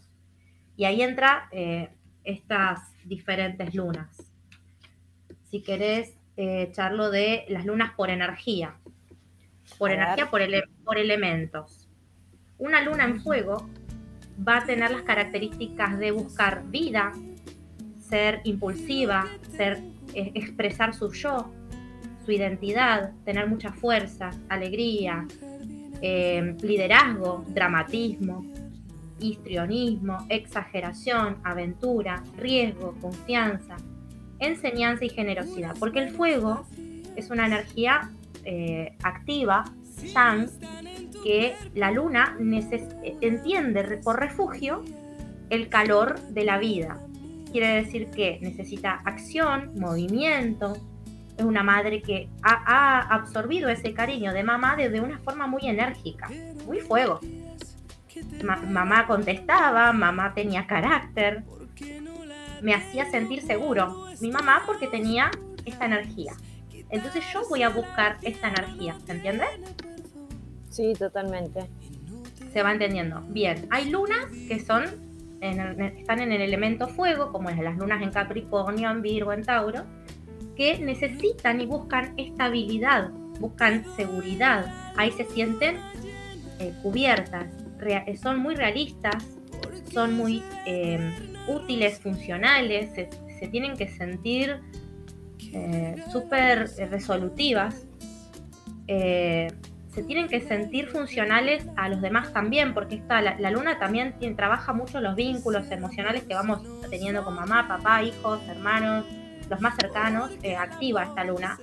Y 0.74 0.86
ahí 0.86 1.02
entra 1.02 1.50
eh, 1.52 1.90
estas 2.24 2.94
diferentes 3.04 3.74
lunas. 3.74 4.32
Si 5.50 5.60
querés 5.60 6.16
eh, 6.38 6.62
echarlo 6.62 7.10
de 7.10 7.44
las 7.50 7.66
lunas 7.66 7.92
por 7.94 8.08
energía, 8.08 8.76
por 9.76 9.90
energía, 9.90 10.30
por, 10.30 10.40
por 10.84 10.96
elementos. 10.96 11.86
Una 12.56 12.80
luna 12.80 13.04
en 13.04 13.20
fuego 13.20 13.68
va 14.46 14.58
a 14.58 14.64
tener 14.64 14.90
las 14.90 15.02
características 15.02 15.98
de 15.98 16.12
buscar 16.12 16.64
vida, 16.70 17.12
ser 18.00 18.40
impulsiva, 18.44 19.26
ser, 19.54 19.82
eh, 20.14 20.32
expresar 20.34 20.94
su 20.94 21.12
yo, 21.12 21.52
su 22.28 22.32
identidad, 22.32 23.12
tener 23.24 23.48
mucha 23.48 23.72
fuerza, 23.72 24.28
alegría, 24.50 25.26
eh, 26.02 26.54
liderazgo, 26.60 27.42
dramatismo, 27.48 28.44
histrionismo, 29.18 30.26
exageración, 30.28 31.38
aventura, 31.42 32.22
riesgo, 32.36 32.94
confianza, 33.00 33.76
enseñanza 34.40 35.06
y 35.06 35.08
generosidad. 35.08 35.74
Porque 35.80 36.00
el 36.00 36.10
fuego 36.10 36.66
es 37.16 37.30
una 37.30 37.46
energía 37.46 38.10
eh, 38.44 38.94
activa, 39.02 39.64
yang, 40.14 40.50
que 41.24 41.54
la 41.74 41.90
luna 41.90 42.36
entiende 43.22 44.00
por 44.04 44.20
refugio 44.20 44.84
el 45.48 45.70
calor 45.70 46.20
de 46.28 46.44
la 46.44 46.58
vida. 46.58 47.00
Quiere 47.50 47.68
decir 47.68 48.10
que 48.10 48.38
necesita 48.42 49.00
acción, 49.06 49.72
movimiento. 49.76 50.76
Es 51.38 51.44
una 51.44 51.62
madre 51.62 52.02
que 52.02 52.28
ha, 52.42 53.00
absorbido 53.14 53.68
ese 53.68 53.94
cariño 53.94 54.32
de 54.32 54.42
mamá 54.42 54.76
desde 54.76 55.00
una 55.00 55.18
forma 55.20 55.46
muy 55.46 55.62
enérgica, 55.68 56.28
muy 56.66 56.80
fuego. 56.80 57.20
mamá 58.42 59.06
contestaba, 59.06 59.92
mamá 59.92 60.34
tenía 60.34 60.66
carácter, 60.66 61.44
me 62.60 62.74
hacía 62.74 63.08
sentir 63.10 63.40
seguro. 63.42 64.06
Mi 64.20 64.30
mamá 64.30 64.62
porque 64.66 64.88
tenía 64.88 65.30
esta 65.64 65.86
energía. 65.86 66.32
Entonces 66.90 67.24
yo 67.32 67.48
voy 67.48 67.62
a 67.62 67.68
buscar 67.68 68.18
esta 68.22 68.48
energía, 68.48 68.96
¿se 69.06 69.12
entiende? 69.12 69.44
Sí, 70.70 70.92
totalmente. 70.98 71.70
Se 72.52 72.62
va 72.62 72.72
entendiendo. 72.72 73.20
Bien, 73.28 73.68
hay 73.70 73.90
lunas 73.90 74.26
que 74.48 74.58
son 74.58 75.08
están 75.40 76.20
en 76.20 76.32
el 76.32 76.40
elemento 76.40 76.88
fuego, 76.88 77.30
como 77.30 77.50
las 77.50 77.76
lunas 77.76 78.02
en 78.02 78.10
Capricornio, 78.10 78.90
en 78.90 79.02
Virgo, 79.02 79.32
en 79.32 79.44
Tauro, 79.44 79.84
que 80.58 80.76
necesitan 80.80 81.60
y 81.60 81.66
buscan 81.66 82.14
estabilidad, 82.16 83.10
buscan 83.38 83.84
seguridad. 83.94 84.66
Ahí 84.96 85.12
se 85.12 85.24
sienten 85.24 85.76
eh, 86.58 86.74
cubiertas, 86.82 87.46
son 88.20 88.40
muy 88.40 88.56
realistas, 88.56 89.24
son 89.92 90.14
muy 90.14 90.42
em, 90.66 91.12
útiles, 91.46 92.00
funcionales, 92.00 92.90
se, 92.92 93.48
tienen 93.48 93.76
que 93.76 93.86
sentir 93.86 94.58
eh, 95.52 95.94
súper 96.10 96.68
resolutivas. 96.90 97.86
Eh, 98.88 99.46
se 99.94 100.02
tienen 100.02 100.26
que 100.28 100.40
sentir 100.40 100.88
funcionales 100.88 101.66
a 101.76 101.88
los 101.88 102.00
demás 102.00 102.32
también, 102.32 102.74
porque 102.74 102.96
esta, 102.96 103.20
la, 103.22 103.50
luna 103.52 103.78
también 103.78 104.14
trabaja 104.36 104.72
mucho 104.72 105.00
los 105.00 105.14
vínculos 105.14 105.70
emocionales 105.70 106.24
que 106.24 106.34
vamos 106.34 106.62
teniendo 106.90 107.24
con 107.24 107.34
mamá, 107.36 107.68
papá, 107.68 108.02
hijos, 108.02 108.40
hermanos, 108.48 109.04
los 109.48 109.60
más 109.60 109.76
cercanos, 109.76 110.30
eh, 110.42 110.56
activa 110.56 111.04
esta 111.04 111.24
luna. 111.24 111.58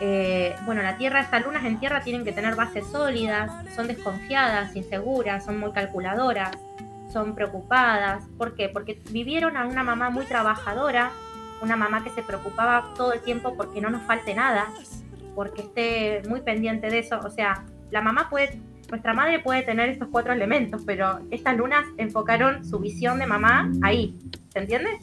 Eh, 0.00 0.56
bueno, 0.64 0.82
la 0.82 0.96
Tierra, 0.96 1.20
estas 1.20 1.44
lunas 1.44 1.64
en 1.64 1.78
Tierra 1.78 2.00
tienen 2.00 2.24
que 2.24 2.32
tener 2.32 2.56
bases 2.56 2.84
sólidas, 2.86 3.52
son 3.74 3.86
desconfiadas, 3.86 4.74
inseguras, 4.74 5.44
son 5.44 5.58
muy 5.58 5.72
calculadoras, 5.72 6.50
son 7.12 7.34
preocupadas. 7.34 8.24
¿Por 8.38 8.56
qué? 8.56 8.68
Porque 8.68 9.00
vivieron 9.10 9.56
a 9.56 9.66
una 9.66 9.84
mamá 9.84 10.10
muy 10.10 10.24
trabajadora, 10.24 11.10
una 11.60 11.76
mamá 11.76 12.02
que 12.02 12.10
se 12.10 12.22
preocupaba 12.22 12.92
todo 12.96 13.12
el 13.12 13.20
tiempo 13.20 13.54
porque 13.56 13.80
no 13.80 13.90
nos 13.90 14.02
falte 14.02 14.34
nada, 14.34 14.66
porque 15.34 15.62
esté 15.62 16.22
muy 16.28 16.40
pendiente 16.40 16.88
de 16.88 16.98
eso. 16.98 17.20
O 17.24 17.30
sea, 17.30 17.64
la 17.90 18.00
mamá 18.00 18.28
puede, 18.28 18.60
nuestra 18.90 19.14
madre 19.14 19.38
puede 19.38 19.62
tener 19.62 19.88
estos 19.88 20.08
cuatro 20.10 20.32
elementos, 20.32 20.82
pero 20.84 21.20
estas 21.30 21.56
lunas 21.56 21.84
enfocaron 21.96 22.64
su 22.64 22.78
visión 22.78 23.18
de 23.18 23.26
mamá 23.26 23.70
ahí. 23.82 24.18
¿Se 24.48 24.58
entiende? 24.58 24.98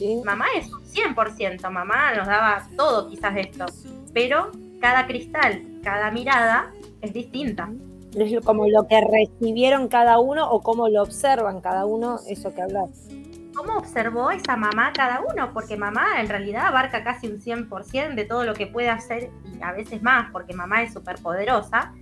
Sí. 0.00 0.22
Mamá 0.24 0.46
es 0.56 0.70
100%, 0.94 1.70
mamá 1.70 2.14
nos 2.14 2.26
daba 2.26 2.66
todo 2.74 3.10
quizás 3.10 3.36
esto, 3.36 3.66
pero 4.14 4.50
cada 4.80 5.06
cristal, 5.06 5.62
cada 5.84 6.10
mirada 6.10 6.72
es 7.02 7.12
distinta. 7.12 7.68
Es 8.14 8.42
como 8.42 8.66
lo 8.66 8.88
que 8.88 8.98
recibieron 9.02 9.88
cada 9.88 10.18
uno 10.18 10.50
o 10.50 10.62
cómo 10.62 10.88
lo 10.88 11.02
observan 11.02 11.60
cada 11.60 11.84
uno, 11.84 12.18
eso 12.26 12.54
que 12.54 12.62
hablas 12.62 13.10
cómo 13.54 13.76
observó 13.76 14.30
esa 14.30 14.56
mamá 14.56 14.90
cada 14.94 15.20
uno, 15.20 15.52
porque 15.52 15.76
mamá 15.76 16.18
en 16.18 16.30
realidad 16.30 16.68
abarca 16.68 17.04
casi 17.04 17.26
un 17.26 17.40
100% 17.40 18.14
de 18.14 18.24
todo 18.24 18.44
lo 18.44 18.54
que 18.54 18.66
puede 18.66 18.88
hacer 18.88 19.28
y 19.44 19.62
a 19.62 19.72
veces 19.72 20.02
más, 20.02 20.30
porque 20.32 20.54
mamá 20.54 20.82
es 20.82 20.94
súper 20.94 21.16
poderosa 21.20 21.92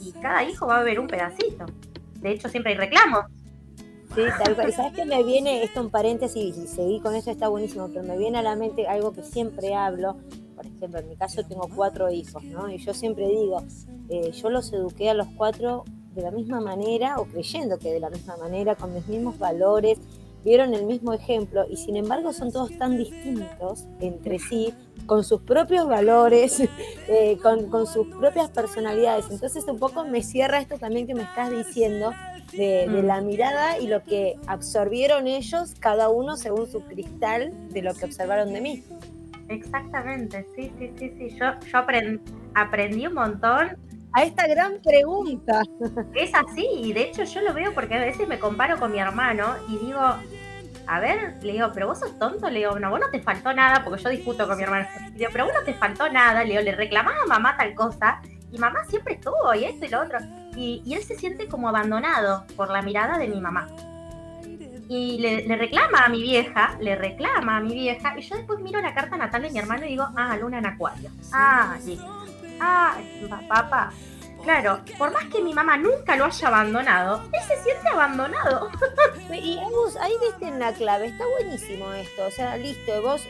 y 0.00 0.12
cada 0.22 0.44
hijo 0.44 0.68
va 0.68 0.78
a 0.78 0.82
ver 0.84 1.00
un 1.00 1.08
pedacito. 1.08 1.66
De 2.20 2.30
hecho, 2.30 2.48
siempre 2.48 2.72
hay 2.72 2.78
reclamos. 2.78 3.24
Sí, 4.14 4.22
tal. 4.38 4.72
¿Sabes 4.72 4.92
qué 4.92 5.06
me 5.06 5.22
viene 5.22 5.62
esto 5.62 5.80
en 5.80 5.88
paréntesis 5.88 6.56
y 6.58 6.66
seguí 6.66 7.00
con 7.00 7.14
eso 7.14 7.30
está 7.30 7.48
buenísimo, 7.48 7.88
pero 7.88 8.02
me 8.02 8.18
viene 8.18 8.38
a 8.38 8.42
la 8.42 8.56
mente 8.56 8.86
algo 8.86 9.12
que 9.12 9.22
siempre 9.22 9.74
hablo. 9.74 10.16
Por 10.54 10.66
ejemplo, 10.66 11.00
en 11.00 11.08
mi 11.08 11.16
caso 11.16 11.42
tengo 11.44 11.66
cuatro 11.74 12.10
hijos, 12.10 12.44
¿no? 12.44 12.70
Y 12.70 12.76
yo 12.76 12.92
siempre 12.92 13.26
digo, 13.28 13.62
eh, 14.10 14.30
yo 14.32 14.50
los 14.50 14.70
eduqué 14.72 15.08
a 15.08 15.14
los 15.14 15.28
cuatro 15.28 15.84
de 16.14 16.22
la 16.22 16.30
misma 16.30 16.60
manera 16.60 17.16
o 17.18 17.24
creyendo 17.24 17.78
que 17.78 17.90
de 17.90 18.00
la 18.00 18.10
misma 18.10 18.36
manera, 18.36 18.74
con 18.74 18.92
mis 18.92 19.06
mismos 19.08 19.38
valores, 19.38 19.98
vieron 20.44 20.74
el 20.74 20.84
mismo 20.84 21.12
ejemplo 21.12 21.64
y 21.68 21.76
sin 21.76 21.96
embargo 21.96 22.32
son 22.32 22.52
todos 22.52 22.76
tan 22.78 22.96
distintos 22.96 23.86
entre 24.00 24.38
sí, 24.38 24.74
con 25.06 25.24
sus 25.24 25.42
propios 25.42 25.86
valores, 25.86 26.60
eh, 27.08 27.38
con, 27.42 27.86
sus 27.86 28.06
propias 28.08 28.50
personalidades. 28.50 29.26
Entonces 29.30 29.64
un 29.66 29.78
poco 29.78 30.04
me 30.04 30.22
cierra 30.22 30.60
esto 30.60 30.78
también 30.78 31.06
que 31.06 31.14
me 31.14 31.22
estás 31.22 31.50
diciendo 31.50 32.12
de, 32.52 32.86
mm. 32.88 33.06
la 33.06 33.20
mirada 33.20 33.78
y 33.78 33.86
lo 33.86 34.02
que 34.02 34.36
absorbieron 34.46 35.26
ellos, 35.26 35.74
cada 35.78 36.08
uno 36.08 36.36
según 36.36 36.70
su 36.70 36.80
cristal 36.82 37.52
de 37.70 37.82
lo 37.82 37.94
que 37.94 38.04
observaron 38.04 38.52
de 38.52 38.60
mí. 38.60 38.84
Exactamente, 39.48 40.46
sí, 40.56 40.72
sí, 40.78 40.92
sí, 40.98 41.12
sí. 41.18 41.36
Yo, 41.38 41.46
yo 41.70 41.78
aprendí 42.54 43.06
un 43.06 43.14
montón 43.14 43.76
a 44.12 44.24
esta 44.24 44.46
gran 44.46 44.80
pregunta. 44.82 45.62
Es 46.14 46.34
así, 46.34 46.66
y 46.74 46.92
de 46.92 47.04
hecho 47.04 47.24
yo 47.24 47.40
lo 47.40 47.54
veo 47.54 47.72
porque 47.74 47.94
a 47.94 48.00
veces 48.00 48.28
me 48.28 48.38
comparo 48.38 48.78
con 48.78 48.92
mi 48.92 48.98
hermano 48.98 49.54
y 49.68 49.78
digo, 49.78 50.00
a 50.00 51.00
ver, 51.00 51.38
le 51.42 51.52
digo, 51.52 51.70
pero 51.72 51.88
vos 51.88 52.00
sos 52.00 52.18
tonto, 52.18 52.48
le 52.50 52.60
digo, 52.60 52.78
no, 52.78 52.90
vos 52.90 53.00
no 53.00 53.10
te 53.10 53.20
faltó 53.20 53.52
nada, 53.52 53.84
porque 53.84 54.02
yo 54.02 54.10
discuto 54.10 54.46
con 54.46 54.56
mi 54.56 54.64
hermano. 54.64 54.86
Le 55.12 55.18
digo, 55.18 55.30
pero 55.32 55.44
vos 55.44 55.54
no 55.54 55.64
te 55.64 55.74
faltó 55.74 56.10
nada, 56.10 56.44
le 56.44 56.50
digo, 56.50 56.62
le 56.62 56.72
reclamaba 56.72 57.22
a 57.22 57.26
mamá 57.26 57.56
tal 57.56 57.74
cosa, 57.74 58.20
y 58.50 58.58
mamá 58.58 58.84
siempre 58.84 59.14
estuvo, 59.14 59.54
y 59.54 59.64
esto 59.64 59.86
y 59.86 59.88
lo 59.88 60.02
otro. 60.02 60.18
Y, 60.56 60.82
él 60.94 61.02
se 61.02 61.16
siente 61.16 61.48
como 61.48 61.68
abandonado 61.68 62.44
por 62.56 62.70
la 62.70 62.82
mirada 62.82 63.16
de 63.18 63.28
mi 63.28 63.40
mamá. 63.40 63.68
Y 64.88 65.18
le, 65.18 65.56
reclama 65.56 66.04
a 66.04 66.08
mi 66.10 66.20
vieja, 66.20 66.76
le 66.80 66.96
reclama 66.96 67.56
a 67.56 67.60
mi 67.60 67.72
vieja, 67.72 68.18
y 68.18 68.22
yo 68.22 68.36
después 68.36 68.58
miro 68.60 68.80
la 68.82 68.92
carta 68.92 69.16
natal 69.16 69.42
de 69.42 69.50
mi 69.50 69.58
hermano 69.58 69.86
y 69.86 69.90
digo, 69.90 70.06
ah, 70.16 70.36
luna 70.36 70.58
en 70.58 70.66
acuario. 70.66 71.10
Ah, 71.32 71.76
listo 71.86 72.21
ah, 72.62 72.96
papá. 73.48 73.92
Claro, 74.44 74.80
por 74.98 75.12
más 75.12 75.24
que 75.26 75.40
mi 75.40 75.54
mamá 75.54 75.76
nunca 75.76 76.16
lo 76.16 76.24
haya 76.24 76.48
abandonado, 76.48 77.22
él 77.32 77.40
se 77.46 77.62
siente 77.62 77.88
abandonado. 77.88 78.70
y 79.32 79.56
vos 79.70 79.96
ahí 79.96 80.12
viste 80.20 80.46
en 80.48 80.58
la 80.58 80.72
clave, 80.72 81.06
está 81.06 81.24
buenísimo 81.38 81.92
esto. 81.92 82.24
O 82.26 82.30
sea, 82.30 82.56
listo, 82.56 83.00
vos 83.02 83.22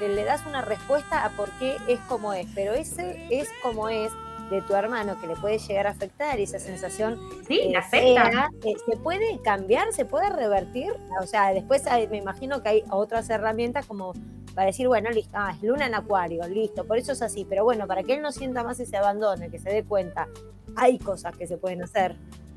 le 0.00 0.24
das 0.24 0.44
una 0.46 0.62
respuesta 0.62 1.24
a 1.24 1.30
por 1.30 1.50
qué 1.58 1.76
es 1.88 2.00
como 2.08 2.32
es, 2.32 2.46
pero 2.54 2.72
ese 2.72 3.26
es 3.30 3.50
como 3.62 3.88
es, 3.90 4.10
de 4.50 4.62
tu 4.62 4.74
hermano 4.76 5.20
que 5.20 5.26
le 5.26 5.34
puede 5.36 5.58
llegar 5.58 5.88
a 5.88 5.90
afectar 5.90 6.38
y 6.38 6.44
esa 6.44 6.60
sensación 6.60 7.18
Sí, 7.48 7.58
eh, 7.62 7.76
afecta. 7.76 8.48
eh, 8.64 8.74
se 8.88 8.96
puede 8.96 9.40
cambiar, 9.42 9.92
se 9.92 10.04
puede 10.04 10.30
revertir. 10.30 10.92
O 11.20 11.26
sea, 11.26 11.52
después 11.52 11.84
hay- 11.88 12.06
me 12.08 12.18
imagino 12.18 12.62
que 12.62 12.68
hay 12.68 12.84
otras 12.90 13.28
herramientas 13.28 13.84
como 13.86 14.12
para 14.56 14.68
decir, 14.68 14.88
bueno, 14.88 15.10
listo, 15.10 15.32
ah, 15.34 15.52
es 15.54 15.62
luna 15.62 15.86
en 15.86 15.94
acuario, 15.94 16.48
listo, 16.48 16.86
por 16.86 16.96
eso 16.96 17.12
es 17.12 17.20
así. 17.20 17.44
Pero 17.46 17.62
bueno, 17.62 17.86
para 17.86 18.02
que 18.02 18.14
él 18.14 18.22
no 18.22 18.32
sienta 18.32 18.64
más 18.64 18.80
ese 18.80 18.96
abandono, 18.96 19.50
que 19.50 19.58
se 19.58 19.68
dé 19.68 19.84
cuenta, 19.84 20.28
hay 20.74 20.98
cosas 20.98 21.36
que 21.36 21.46
se 21.46 21.58
pueden 21.58 21.82
hacer. 21.82 22.16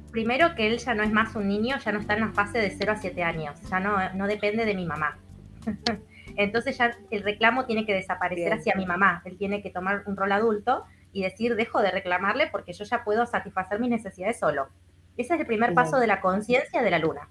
Primero 0.10 0.56
que 0.56 0.68
él 0.68 0.78
ya 0.78 0.94
no 0.94 1.04
es 1.04 1.12
más 1.12 1.36
un 1.36 1.50
niño, 1.50 1.76
ya 1.78 1.92
no 1.92 2.00
está 2.00 2.14
en 2.14 2.22
la 2.22 2.30
fase 2.32 2.58
de 2.58 2.70
0 2.70 2.94
a 2.94 2.96
7 2.96 3.22
años, 3.22 3.60
ya 3.70 3.82
no, 3.82 3.98
no 4.14 4.28
depende 4.28 4.64
de 4.64 4.76
mi 4.76 4.86
mamá. 4.86 5.20
Entonces 6.38 6.78
ya 6.78 6.98
el 7.12 7.22
reclamo 7.22 7.66
tiene 7.66 7.86
que 7.86 7.94
desaparecer 7.94 8.46
Bien. 8.46 8.60
hacia 8.60 8.76
mi 8.76 8.86
mamá. 8.86 9.22
Él 9.26 9.38
tiene 9.38 9.62
que 9.62 9.70
tomar 9.70 10.04
un 10.06 10.16
rol 10.16 10.32
adulto 10.32 10.86
y 11.12 11.22
decir, 11.22 11.58
dejo 11.58 11.82
de 11.82 11.92
reclamarle 11.92 12.48
porque 12.48 12.72
yo 12.72 12.86
ya 12.86 13.04
puedo 13.04 13.26
satisfacer 13.26 13.78
mis 13.82 13.90
necesidades 13.90 14.40
solo. 14.40 14.70
Ese 15.18 15.34
es 15.34 15.40
el 15.42 15.46
primer 15.46 15.72
Bien. 15.72 15.76
paso 15.76 16.00
de 16.00 16.08
la 16.08 16.22
conciencia 16.22 16.82
de 16.82 16.92
la 16.92 17.00
luna. 17.00 17.28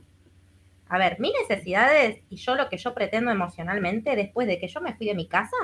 A 0.88 0.99
ver, 0.99 1.21
mis 1.21 1.33
necesidades 1.49 2.23
y 2.28 2.37
yo 2.37 2.54
lo 2.54 2.68
que 2.68 2.78
yo 2.78 2.95
pretendo 2.95 3.30
emocionalmente 3.30 4.16
después 4.16 4.47
de 4.47 4.59
que 4.59 4.68
yo 4.68 4.80
me 4.80 4.95
fui 4.95 5.07
de 5.07 5.14
mi 5.14 5.28
casa 5.28 5.57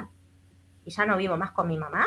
y 0.85 0.91
ya 0.91 1.07
no 1.07 1.17
vivo 1.17 1.37
más 1.37 1.53
con 1.53 1.69
mi 1.69 1.79
mamá 1.79 2.07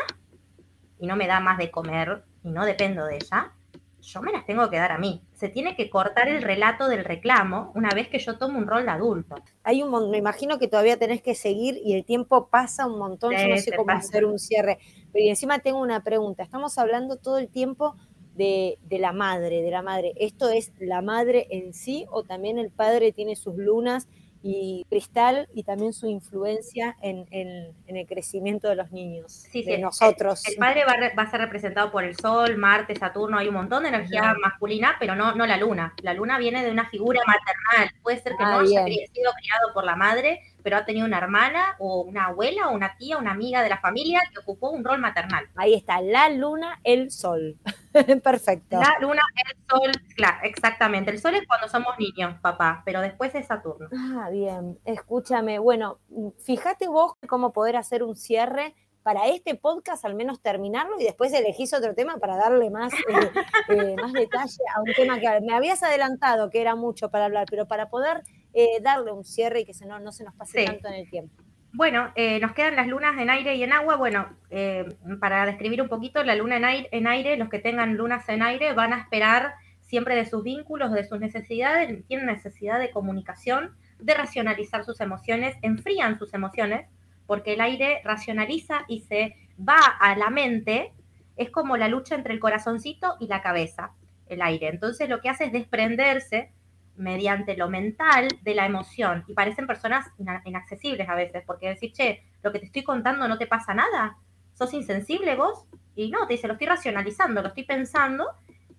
y 0.99 1.07
no 1.07 1.15
me 1.15 1.27
da 1.27 1.39
más 1.39 1.57
de 1.57 1.71
comer 1.71 2.23
y 2.43 2.49
no 2.51 2.65
dependo 2.65 3.05
de 3.05 3.15
ella, 3.15 3.53
yo 4.01 4.21
me 4.21 4.31
las 4.31 4.45
tengo 4.45 4.69
que 4.69 4.77
dar 4.77 4.91
a 4.91 4.97
mí. 4.97 5.21
Se 5.33 5.49
tiene 5.49 5.75
que 5.75 5.89
cortar 5.89 6.29
el 6.29 6.41
relato 6.41 6.87
del 6.87 7.03
reclamo 7.03 7.71
una 7.75 7.89
vez 7.89 8.07
que 8.07 8.19
yo 8.19 8.37
tomo 8.37 8.57
un 8.57 8.67
rol 8.67 8.85
de 8.85 8.91
adulto. 8.91 9.35
Hay 9.63 9.83
un 9.83 10.09
me 10.09 10.17
imagino 10.17 10.59
que 10.59 10.67
todavía 10.67 10.97
tenés 10.97 11.21
que 11.21 11.35
seguir 11.35 11.79
y 11.83 11.93
el 11.93 12.05
tiempo 12.05 12.47
pasa 12.47 12.87
un 12.87 12.99
montón, 12.99 13.33
yo 13.33 13.47
no 13.47 13.57
sé 13.57 13.71
cómo 13.75 13.87
pasa. 13.87 14.07
hacer 14.07 14.25
un 14.25 14.39
cierre. 14.39 14.79
Pero 15.11 15.25
y 15.25 15.29
encima 15.29 15.59
tengo 15.59 15.79
una 15.79 16.03
pregunta, 16.03 16.43
estamos 16.43 16.77
hablando 16.77 17.17
todo 17.17 17.37
el 17.37 17.49
tiempo 17.49 17.95
de, 18.37 18.77
de 18.83 18.99
la 18.99 19.11
madre, 19.11 19.61
de 19.61 19.71
la 19.71 19.81
madre. 19.81 20.13
¿Esto 20.17 20.49
es 20.49 20.71
la 20.79 21.01
madre 21.01 21.47
en 21.49 21.73
sí 21.73 22.05
o 22.11 22.23
también 22.23 22.57
el 22.59 22.69
padre 22.71 23.11
tiene 23.11 23.35
sus 23.35 23.55
lunas 23.57 24.07
y 24.43 24.85
cristal 24.87 25.49
y 25.55 25.63
también 25.63 25.91
su 25.93 26.07
influencia 26.07 26.95
en, 27.01 27.25
en- 27.31 27.73
en 27.87 27.97
el 27.97 28.05
crecimiento 28.05 28.69
de 28.69 28.75
los 28.75 28.91
niños, 28.91 29.31
Sí, 29.51 29.63
de 29.63 29.75
sí, 29.77 29.81
nosotros? 29.81 30.47
El 30.47 30.55
padre 30.57 30.85
va, 30.85 30.91
a 30.91 30.97
re- 30.97 31.13
va 31.17 31.23
a 31.23 31.31
ser 31.31 31.41
representado 31.41 31.91
por 31.91 32.03
el 32.03 32.15
Sol, 32.15 32.55
Marte, 32.55 32.95
Saturno, 32.95 33.39
hay 33.39 33.47
un 33.47 33.55
montón 33.55 33.83
de 33.83 33.89
energía 33.89 34.35
masculina, 34.41 34.95
pero 34.99 35.15
no, 35.15 35.33
no 35.33 35.47
la 35.47 35.57
luna. 35.57 35.93
La 36.03 36.13
luna 36.13 36.37
viene 36.37 36.63
de 36.63 36.69
una 36.71 36.87
figura 36.89 37.19
maternal. 37.25 37.91
Puede 38.03 38.21
ser 38.21 38.33
que 38.37 38.43
Ah, 38.43 38.51
no 38.51 38.59
haya 38.59 38.85
bien. 38.85 39.07
cri- 39.07 39.11
sido 39.11 39.31
criado 39.33 39.73
por 39.73 39.83
la 39.83 39.95
madre, 39.95 40.39
pero 40.67 40.75
ha 40.75 40.83
tenido 40.83 41.05
una 41.05 41.17
hermana 41.17 41.77
o 41.79 42.01
una 42.01 42.25
abuela 42.25 42.67
o 42.67 42.73
una 42.73 42.97
tía, 42.97 43.17
una 43.17 43.31
amiga 43.31 43.63
de 43.63 43.69
la 43.69 43.77
familia 43.77 44.21
que 44.33 44.39
ocupó 44.39 44.69
un 44.69 44.83
rol 44.83 44.99
maternal. 44.99 45.47
Ahí 45.55 45.73
está, 45.73 46.01
la 46.01 46.27
luna, 46.27 46.81
el 46.83 47.09
sol. 47.09 47.55
Perfecto. 48.21 48.77
La 48.77 48.97
luna, 48.99 49.21
el 49.45 49.57
sol, 49.69 49.91
claro, 50.17 50.39
exactamente. 50.43 51.09
El 51.09 51.19
sol 51.19 51.35
es 51.35 51.47
cuando 51.47 51.69
somos 51.69 51.97
niños, 51.97 52.37
papá, 52.41 52.81
pero 52.83 52.99
después 52.99 53.33
es 53.33 53.47
Saturno. 53.47 53.87
Ah, 53.97 54.27
bien, 54.29 54.77
escúchame. 54.83 55.57
Bueno, 55.57 55.99
fíjate 56.43 56.89
vos 56.89 57.13
cómo 57.29 57.53
poder 57.53 57.77
hacer 57.77 58.03
un 58.03 58.17
cierre 58.17 58.75
para 59.03 59.27
este 59.27 59.55
podcast, 59.55 60.03
al 60.03 60.15
menos 60.15 60.41
terminarlo, 60.41 60.99
y 60.99 61.05
después 61.05 61.31
elegís 61.31 61.73
otro 61.73 61.95
tema 61.95 62.17
para 62.17 62.35
darle 62.35 62.69
más, 62.69 62.91
eh, 62.91 62.97
eh, 63.69 63.95
más 63.95 64.11
detalle 64.11 64.63
a 64.75 64.81
un 64.81 64.93
tema 64.93 65.17
que 65.17 65.39
me 65.39 65.53
habías 65.53 65.81
adelantado 65.81 66.49
que 66.49 66.59
era 66.59 66.75
mucho 66.75 67.09
para 67.09 67.23
hablar, 67.23 67.45
pero 67.49 67.69
para 67.69 67.89
poder 67.89 68.21
eh, 68.53 68.79
darle 68.81 69.11
un 69.11 69.23
cierre 69.23 69.61
y 69.61 69.65
que 69.65 69.73
se 69.73 69.85
no, 69.85 69.99
no 69.99 70.11
se 70.11 70.23
nos 70.23 70.33
pase 70.35 70.59
Sí. 70.59 70.65
tanto 70.65 70.87
en 70.87 70.93
el 70.95 71.09
tiempo. 71.09 71.43
Bueno, 71.73 72.11
eh, 72.15 72.39
nos 72.39 72.53
quedan 72.53 72.75
las 72.75 72.87
lunas 72.87 73.19
en 73.19 73.29
aire 73.29 73.55
y 73.55 73.63
en 73.63 73.71
agua. 73.73 73.97
Bueno, 73.97 74.29
eh, 74.49 74.85
para 75.19 75.45
describir 75.45 75.81
un 75.81 75.89
poquito, 75.89 76.23
la 76.23 76.35
luna 76.35 76.57
en 76.57 76.65
aire, 76.65 76.89
en 76.91 77.07
aire, 77.07 77.37
los 77.37 77.49
que 77.49 77.59
tengan 77.59 77.95
lunas 77.95 78.27
en 78.29 78.41
aire 78.41 78.73
van 78.73 78.93
a 78.93 78.99
esperar 79.01 79.53
siempre 79.81 80.15
de 80.15 80.25
sus 80.25 80.43
vínculos, 80.43 80.91
de 80.91 81.05
sus 81.05 81.19
necesidades, 81.19 82.05
tienen 82.07 82.25
necesidad 82.25 82.79
de 82.79 82.89
comunicación, 82.91 83.75
de 83.99 84.13
racionalizar 84.13 84.83
sus 84.85 84.99
emociones, 85.01 85.55
enfrían 85.61 86.17
sus 86.17 86.33
emociones, 86.33 86.87
porque 87.25 87.53
el 87.53 87.61
aire 87.61 88.01
racionaliza 88.03 88.85
y 88.87 89.01
se 89.01 89.35
va 89.59 89.79
a 89.99 90.15
la 90.15 90.29
mente, 90.29 90.93
es 91.35 91.49
como 91.51 91.77
la 91.77 91.87
lucha 91.87 92.15
entre 92.15 92.33
el 92.33 92.39
corazoncito 92.39 93.15
y 93.19 93.27
la 93.27 93.41
cabeza, 93.41 93.91
el 94.27 94.41
aire. 94.41 94.67
Entonces 94.69 95.09
lo 95.09 95.21
que 95.21 95.29
hace 95.29 95.45
es 95.45 95.51
desprenderse 95.51 96.51
mediante 96.97 97.55
lo 97.55 97.69
mental 97.69 98.27
de 98.41 98.55
la 98.55 98.65
emoción. 98.65 99.23
Y 99.27 99.33
parecen 99.33 99.67
personas 99.67 100.07
ina- 100.17 100.41
inaccesibles 100.45 101.07
a 101.07 101.15
veces, 101.15 101.43
porque 101.45 101.69
decir, 101.69 101.93
che, 101.93 102.23
lo 102.43 102.51
que 102.51 102.59
te 102.59 102.65
estoy 102.65 102.83
contando 102.83 103.27
no 103.27 103.37
te 103.37 103.47
pasa 103.47 103.73
nada, 103.73 104.17
sos 104.53 104.73
insensible 104.73 105.35
vos. 105.35 105.65
Y 105.95 106.09
no, 106.11 106.27
te 106.27 106.33
dice, 106.33 106.47
lo 106.47 106.53
estoy 106.53 106.67
racionalizando, 106.67 107.41
lo 107.41 107.49
estoy 107.49 107.63
pensando 107.63 108.25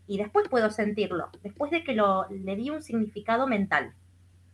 y 0.06 0.18
después 0.18 0.48
puedo 0.48 0.70
sentirlo, 0.70 1.28
después 1.42 1.70
de 1.70 1.84
que 1.84 1.92
lo, 1.92 2.26
le 2.30 2.56
di 2.56 2.70
un 2.70 2.82
significado 2.82 3.46
mental 3.46 3.92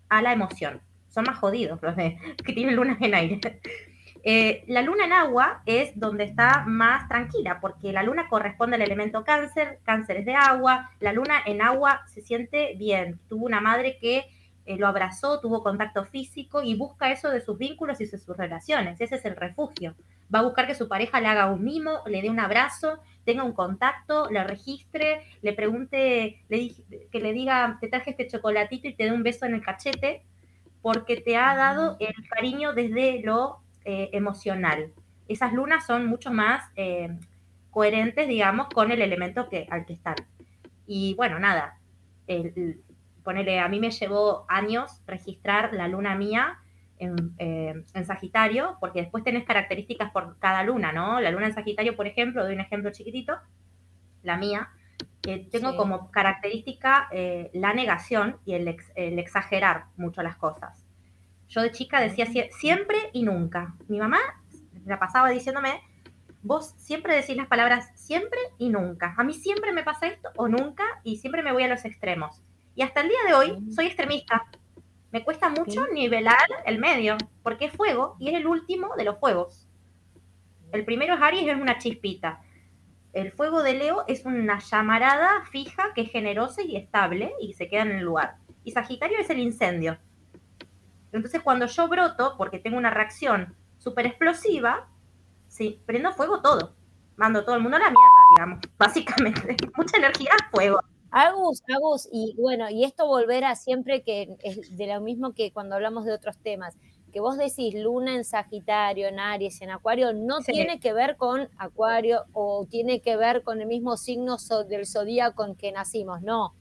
a 0.09 0.21
la 0.21 0.33
emoción. 0.33 0.81
Son 1.09 1.25
más 1.25 1.39
jodidos 1.39 1.81
los 1.81 1.95
de, 1.97 2.19
que 2.45 2.53
tienen 2.53 2.77
lunas 2.77 2.99
en 3.01 3.15
aire. 3.15 3.41
Eh, 4.27 4.65
la 4.69 4.81
luna 4.81 5.05
en 5.05 5.13
agua 5.13 5.61
es 5.67 6.01
donde 6.01 6.25
está 6.25 6.65
más 6.67 7.07
tranquila, 7.09 7.61
porque 7.61 7.93
la 7.93 8.03
luna 8.03 8.27
corresponde 8.31 8.77
al 8.77 8.83
elemento 8.83 9.23
cáncer, 9.23 9.81
cáncer 9.85 10.17
es 10.17 10.25
de 10.25 10.35
agua, 10.35 10.91
la 11.01 11.13
luna 11.13 11.43
en 11.45 11.61
agua 11.61 12.01
se 12.07 12.23
siente 12.23 12.75
bien, 12.79 13.21
tuvo 13.29 13.45
una 13.45 13.61
madre 13.61 13.99
que 14.01 14.25
eh, 14.65 14.79
lo 14.79 14.87
abrazó, 14.87 15.41
tuvo 15.41 15.63
contacto 15.63 16.07
físico 16.07 16.63
y 16.63 16.75
busca 16.75 17.13
eso 17.13 17.29
de 17.29 17.43
sus 17.43 17.59
vínculos 17.59 18.01
y 18.01 18.07
de 18.07 18.17
sus 18.17 18.35
relaciones, 18.35 18.99
ese 18.99 19.17
es 19.17 19.27
el 19.27 19.37
refugio. 19.37 19.95
Va 20.35 20.39
a 20.39 20.45
buscar 20.45 20.67
que 20.67 20.75
su 20.75 20.89
pareja 20.89 21.21
le 21.21 21.27
haga 21.27 21.53
un 21.53 21.63
mimo, 21.63 21.99
le 22.07 22.23
dé 22.23 22.31
un 22.31 22.41
abrazo, 22.41 23.01
tenga 23.27 23.45
un 23.45 23.53
contacto, 23.53 24.31
le 24.31 24.43
registre, 24.43 25.21
le 25.43 25.53
pregunte, 25.53 26.43
le 26.49 26.73
que 27.13 27.21
le 27.21 27.35
diga, 27.35 27.77
te 27.79 27.89
traje 27.89 28.13
este 28.13 28.27
chocolatito 28.27 28.89
y 28.89 28.95
te 28.95 29.05
dé 29.05 29.13
un 29.13 29.23
beso 29.23 29.45
en 29.45 29.53
el 29.53 29.63
cachete, 29.63 30.23
porque 30.81 31.21
te 31.21 31.37
ha 31.37 31.55
dado 31.55 31.99
el 32.01 32.15
cariño 32.31 32.73
desde 32.73 33.21
lo 33.23 33.64
eh, 33.85 34.11
emocional. 34.13 34.93
Esas 35.29 35.53
lunas 35.53 35.87
son 35.87 36.07
mucho 36.07 36.31
más 36.33 36.71
eh, 36.77 37.17
coherentes, 37.71 38.29
digamos, 38.29 38.69
con 38.69 38.91
el 38.93 39.03
elemento 39.03 39.49
que, 39.49 39.67
al 39.71 39.85
que 39.87 39.95
están. 39.95 40.17
Y 40.87 41.15
bueno, 41.15 41.39
nada, 41.39 41.79
el- 42.27 42.53
el- 42.57 42.81
ponele, 43.23 43.59
a 43.59 43.69
mí 43.69 43.81
me 43.81 43.91
llevó 43.91 44.45
años 44.49 45.01
registrar 45.07 45.73
la 45.73 45.89
luna 45.89 46.15
mía 46.15 46.59
en, 46.99 47.35
eh, 47.39 47.83
en 47.95 48.05
Sagitario, 48.05 48.77
porque 48.81 49.01
después 49.01 49.25
tenés 49.25 49.45
características 49.45 50.11
por 50.13 50.39
cada 50.39 50.63
luna, 50.63 50.93
¿no? 50.93 51.21
La 51.21 51.31
luna 51.31 51.47
en 51.47 51.55
Sagitario, 51.55 51.97
por 51.97 52.07
ejemplo, 52.07 52.45
doy 52.45 52.55
un 52.55 52.61
ejemplo 52.61 52.91
chiquitito, 52.93 53.35
la 54.23 54.37
mía, 54.37 54.69
tengo 55.23 55.71
Sí. 55.71 55.77
como 55.77 56.11
característica 56.11 57.09
eh, 57.13 57.51
la 57.55 57.73
negación 57.73 58.37
y 58.45 58.53
el, 58.55 58.69
ex- 58.69 58.93
el 58.95 59.19
exagerar 59.19 59.87
mucho 59.97 60.23
las 60.23 60.37
cosas. 60.37 60.84
Yo 61.55 61.63
de 61.63 61.71
chica 61.71 62.01
decía 62.01 62.27
sie- 62.27 62.51
siempre 62.53 62.97
y 63.13 63.23
nunca. 63.23 63.75
Mi 63.87 63.99
mamá 63.99 64.19
la 64.87 64.99
pasaba 64.99 65.31
diciéndome, 65.31 65.81
vos 66.43 66.75
siempre 66.77 67.15
decís 67.15 67.37
las 67.37 67.47
palabras 67.47 67.91
siempre 67.95 68.41
y 68.59 68.71
nunca. 68.71 69.15
A 69.17 69.23
mí 69.23 69.35
siempre 69.35 69.73
me 69.73 69.85
pasa 69.85 70.09
esto 70.09 70.31
o 70.37 70.49
nunca 70.49 70.83
y 71.05 71.19
siempre 71.19 71.43
me 71.45 71.53
voy 71.53 71.63
a 71.63 71.69
los 71.69 71.85
extremos. 71.85 72.43
Y 72.75 72.83
hasta 72.83 73.03
el 73.03 73.09
día 73.09 73.19
de 73.29 73.35
hoy 73.35 73.73
soy 73.73 73.87
extremista. 73.87 74.45
Me 75.13 75.23
cuesta 75.23 75.49
mucho 75.49 75.85
Sí. 75.85 75.93
nivelar 75.95 76.43
el 76.67 76.79
medio, 76.81 77.17
porque 77.45 77.67
es 77.67 77.73
fuego 77.73 78.17
y 78.19 78.31
es 78.31 78.35
el 78.35 78.49
último 78.49 78.97
de 78.97 79.05
los 79.05 79.19
fuegos. 79.21 79.69
El 80.73 80.85
primero 80.85 81.15
es 81.15 81.23
Aries, 81.23 81.47
es 81.47 81.55
una 81.61 81.79
chispita. 81.79 82.41
El 83.13 83.31
fuego 83.31 83.63
de 83.63 83.75
Leo 83.75 84.03
es 84.09 84.25
una 84.27 84.59
llamarada 84.59 85.45
fija 85.53 85.93
que 85.95 86.01
es 86.01 86.11
generosa 86.11 86.63
y 86.63 86.75
estable 86.75 87.33
y 87.41 87.53
se 87.53 87.69
queda 87.69 87.83
en 87.83 87.93
el 87.93 88.03
lugar. 88.05 88.39
Y 88.65 88.73
Sagitario 88.73 89.19
es 89.19 89.31
el 89.31 89.39
incendio. 89.39 89.99
Entonces 91.15 91.43
cuando 91.43 91.67
yo 91.67 91.89
broto, 91.89 92.35
porque 92.37 92.59
tengo 92.59 92.77
una 92.77 92.91
reacción 92.91 93.55
súper 93.79 94.07
explosiva, 94.07 94.89
sí, 95.49 95.81
prendo 95.87 96.13
fuego 96.13 96.41
todo. 96.43 96.75
Mando 97.17 97.45
todo 97.45 97.55
el 97.55 97.63
mundo 97.63 97.77
a 97.77 97.81
la 97.81 97.87
mierda, 97.91 98.21
digamos, 98.35 98.59
básicamente. 98.79 99.57
Mucha 99.77 99.97
energía, 99.99 100.31
fuego. 100.51 100.81
Agus, 101.13 101.63
Agus, 101.73 102.09
y 102.11 102.35
bueno, 102.37 102.69
y 102.69 102.83
esto 102.83 103.07
volver 103.07 103.45
a 103.45 103.55
siempre 103.55 104.03
que 104.03 104.37
es 104.43 104.77
de 104.77 104.87
lo 104.89 105.01
mismo 105.01 105.33
que 105.33 105.53
cuando 105.53 105.77
hablamos 105.77 106.05
de 106.05 106.13
otros 106.13 106.37
temas, 106.39 106.77
que 107.13 107.21
vos 107.21 107.39
decís 107.39 107.73
luna 107.81 108.17
en 108.17 108.25
Sagitario, 108.25 109.07
en 109.07 109.21
Aries, 109.21 109.63
en 109.63 109.71
Acuario, 109.71 110.13
no 110.13 110.41
Sí. 110.41 110.51
tiene 110.51 110.81
que 110.81 110.93
ver 110.93 111.17
con 111.17 111.49
Acuario 111.57 112.25
o 112.33 112.67
tiene 112.69 113.01
que 113.01 113.17
ver 113.17 113.45
con 113.45 113.61
el 113.61 113.69
mismo 113.69 113.97
signo 113.97 114.39
del 114.69 114.85
zodíaco 114.85 115.37
con 115.37 115.55
que 115.55 115.71
nacimos, 115.71 116.23
no. 116.23 116.55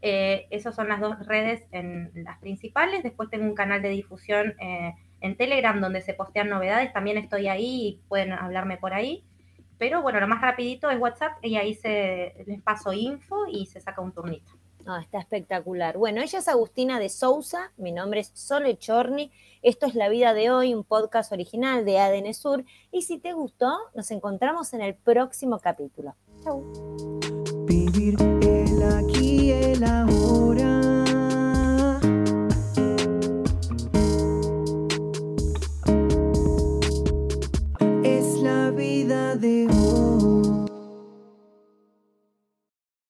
Eh, 0.00 0.46
esas 0.50 0.74
son 0.74 0.88
las 0.88 1.00
dos 1.00 1.24
redes 1.26 1.64
en 1.72 2.10
las 2.14 2.38
principales. 2.38 3.02
Después 3.02 3.30
tengo 3.30 3.44
un 3.44 3.54
canal 3.54 3.80
de 3.80 3.90
difusión 3.90 4.54
eh, 4.60 4.94
en 5.20 5.36
Telegram 5.36 5.80
donde 5.80 6.00
se 6.00 6.14
postean 6.14 6.48
novedades. 6.48 6.92
También 6.92 7.16
estoy 7.16 7.48
ahí 7.48 7.86
y 7.86 8.00
pueden 8.08 8.32
hablarme 8.32 8.76
por 8.76 8.92
ahí. 8.92 9.24
Pero 9.78 10.02
bueno, 10.02 10.18
lo 10.18 10.26
más 10.26 10.40
rapidito 10.40 10.90
es 10.90 10.98
WhatsApp 10.98 11.38
y 11.42 11.56
ahí 11.56 11.74
se 11.74 12.34
les 12.46 12.60
paso 12.62 12.92
info 12.92 13.46
y 13.48 13.66
se 13.66 13.80
saca 13.80 14.00
un 14.00 14.12
turnito. 14.12 14.57
Ah, 14.90 15.02
está 15.02 15.18
espectacular. 15.18 15.98
Bueno, 15.98 16.22
ella 16.22 16.38
es 16.38 16.48
Agustina 16.48 16.98
de 16.98 17.10
Sousa, 17.10 17.72
mi 17.76 17.92
nombre 17.92 18.20
es 18.20 18.30
Sole 18.32 18.78
Chorni, 18.78 19.30
esto 19.60 19.84
es 19.84 19.94
La 19.94 20.08
Vida 20.08 20.32
de 20.32 20.50
Hoy, 20.50 20.72
un 20.72 20.82
podcast 20.82 21.30
original 21.30 21.84
de 21.84 21.98
ADN 21.98 22.32
Sur, 22.32 22.64
y 22.90 23.02
si 23.02 23.18
te 23.18 23.34
gustó, 23.34 23.70
nos 23.94 24.10
encontramos 24.10 24.72
en 24.72 24.80
el 24.80 24.94
próximo 24.94 25.58
capítulo. 25.58 26.14
Chau. 26.42 26.64
Vivir 27.66 28.16
el 28.40 28.82
aquí 28.82 29.50
el 29.52 29.84
ahora. 29.84 30.80
Es 38.02 38.38
la 38.40 38.70
vida 38.70 39.36
de 39.36 39.66
hoy. 39.66 39.77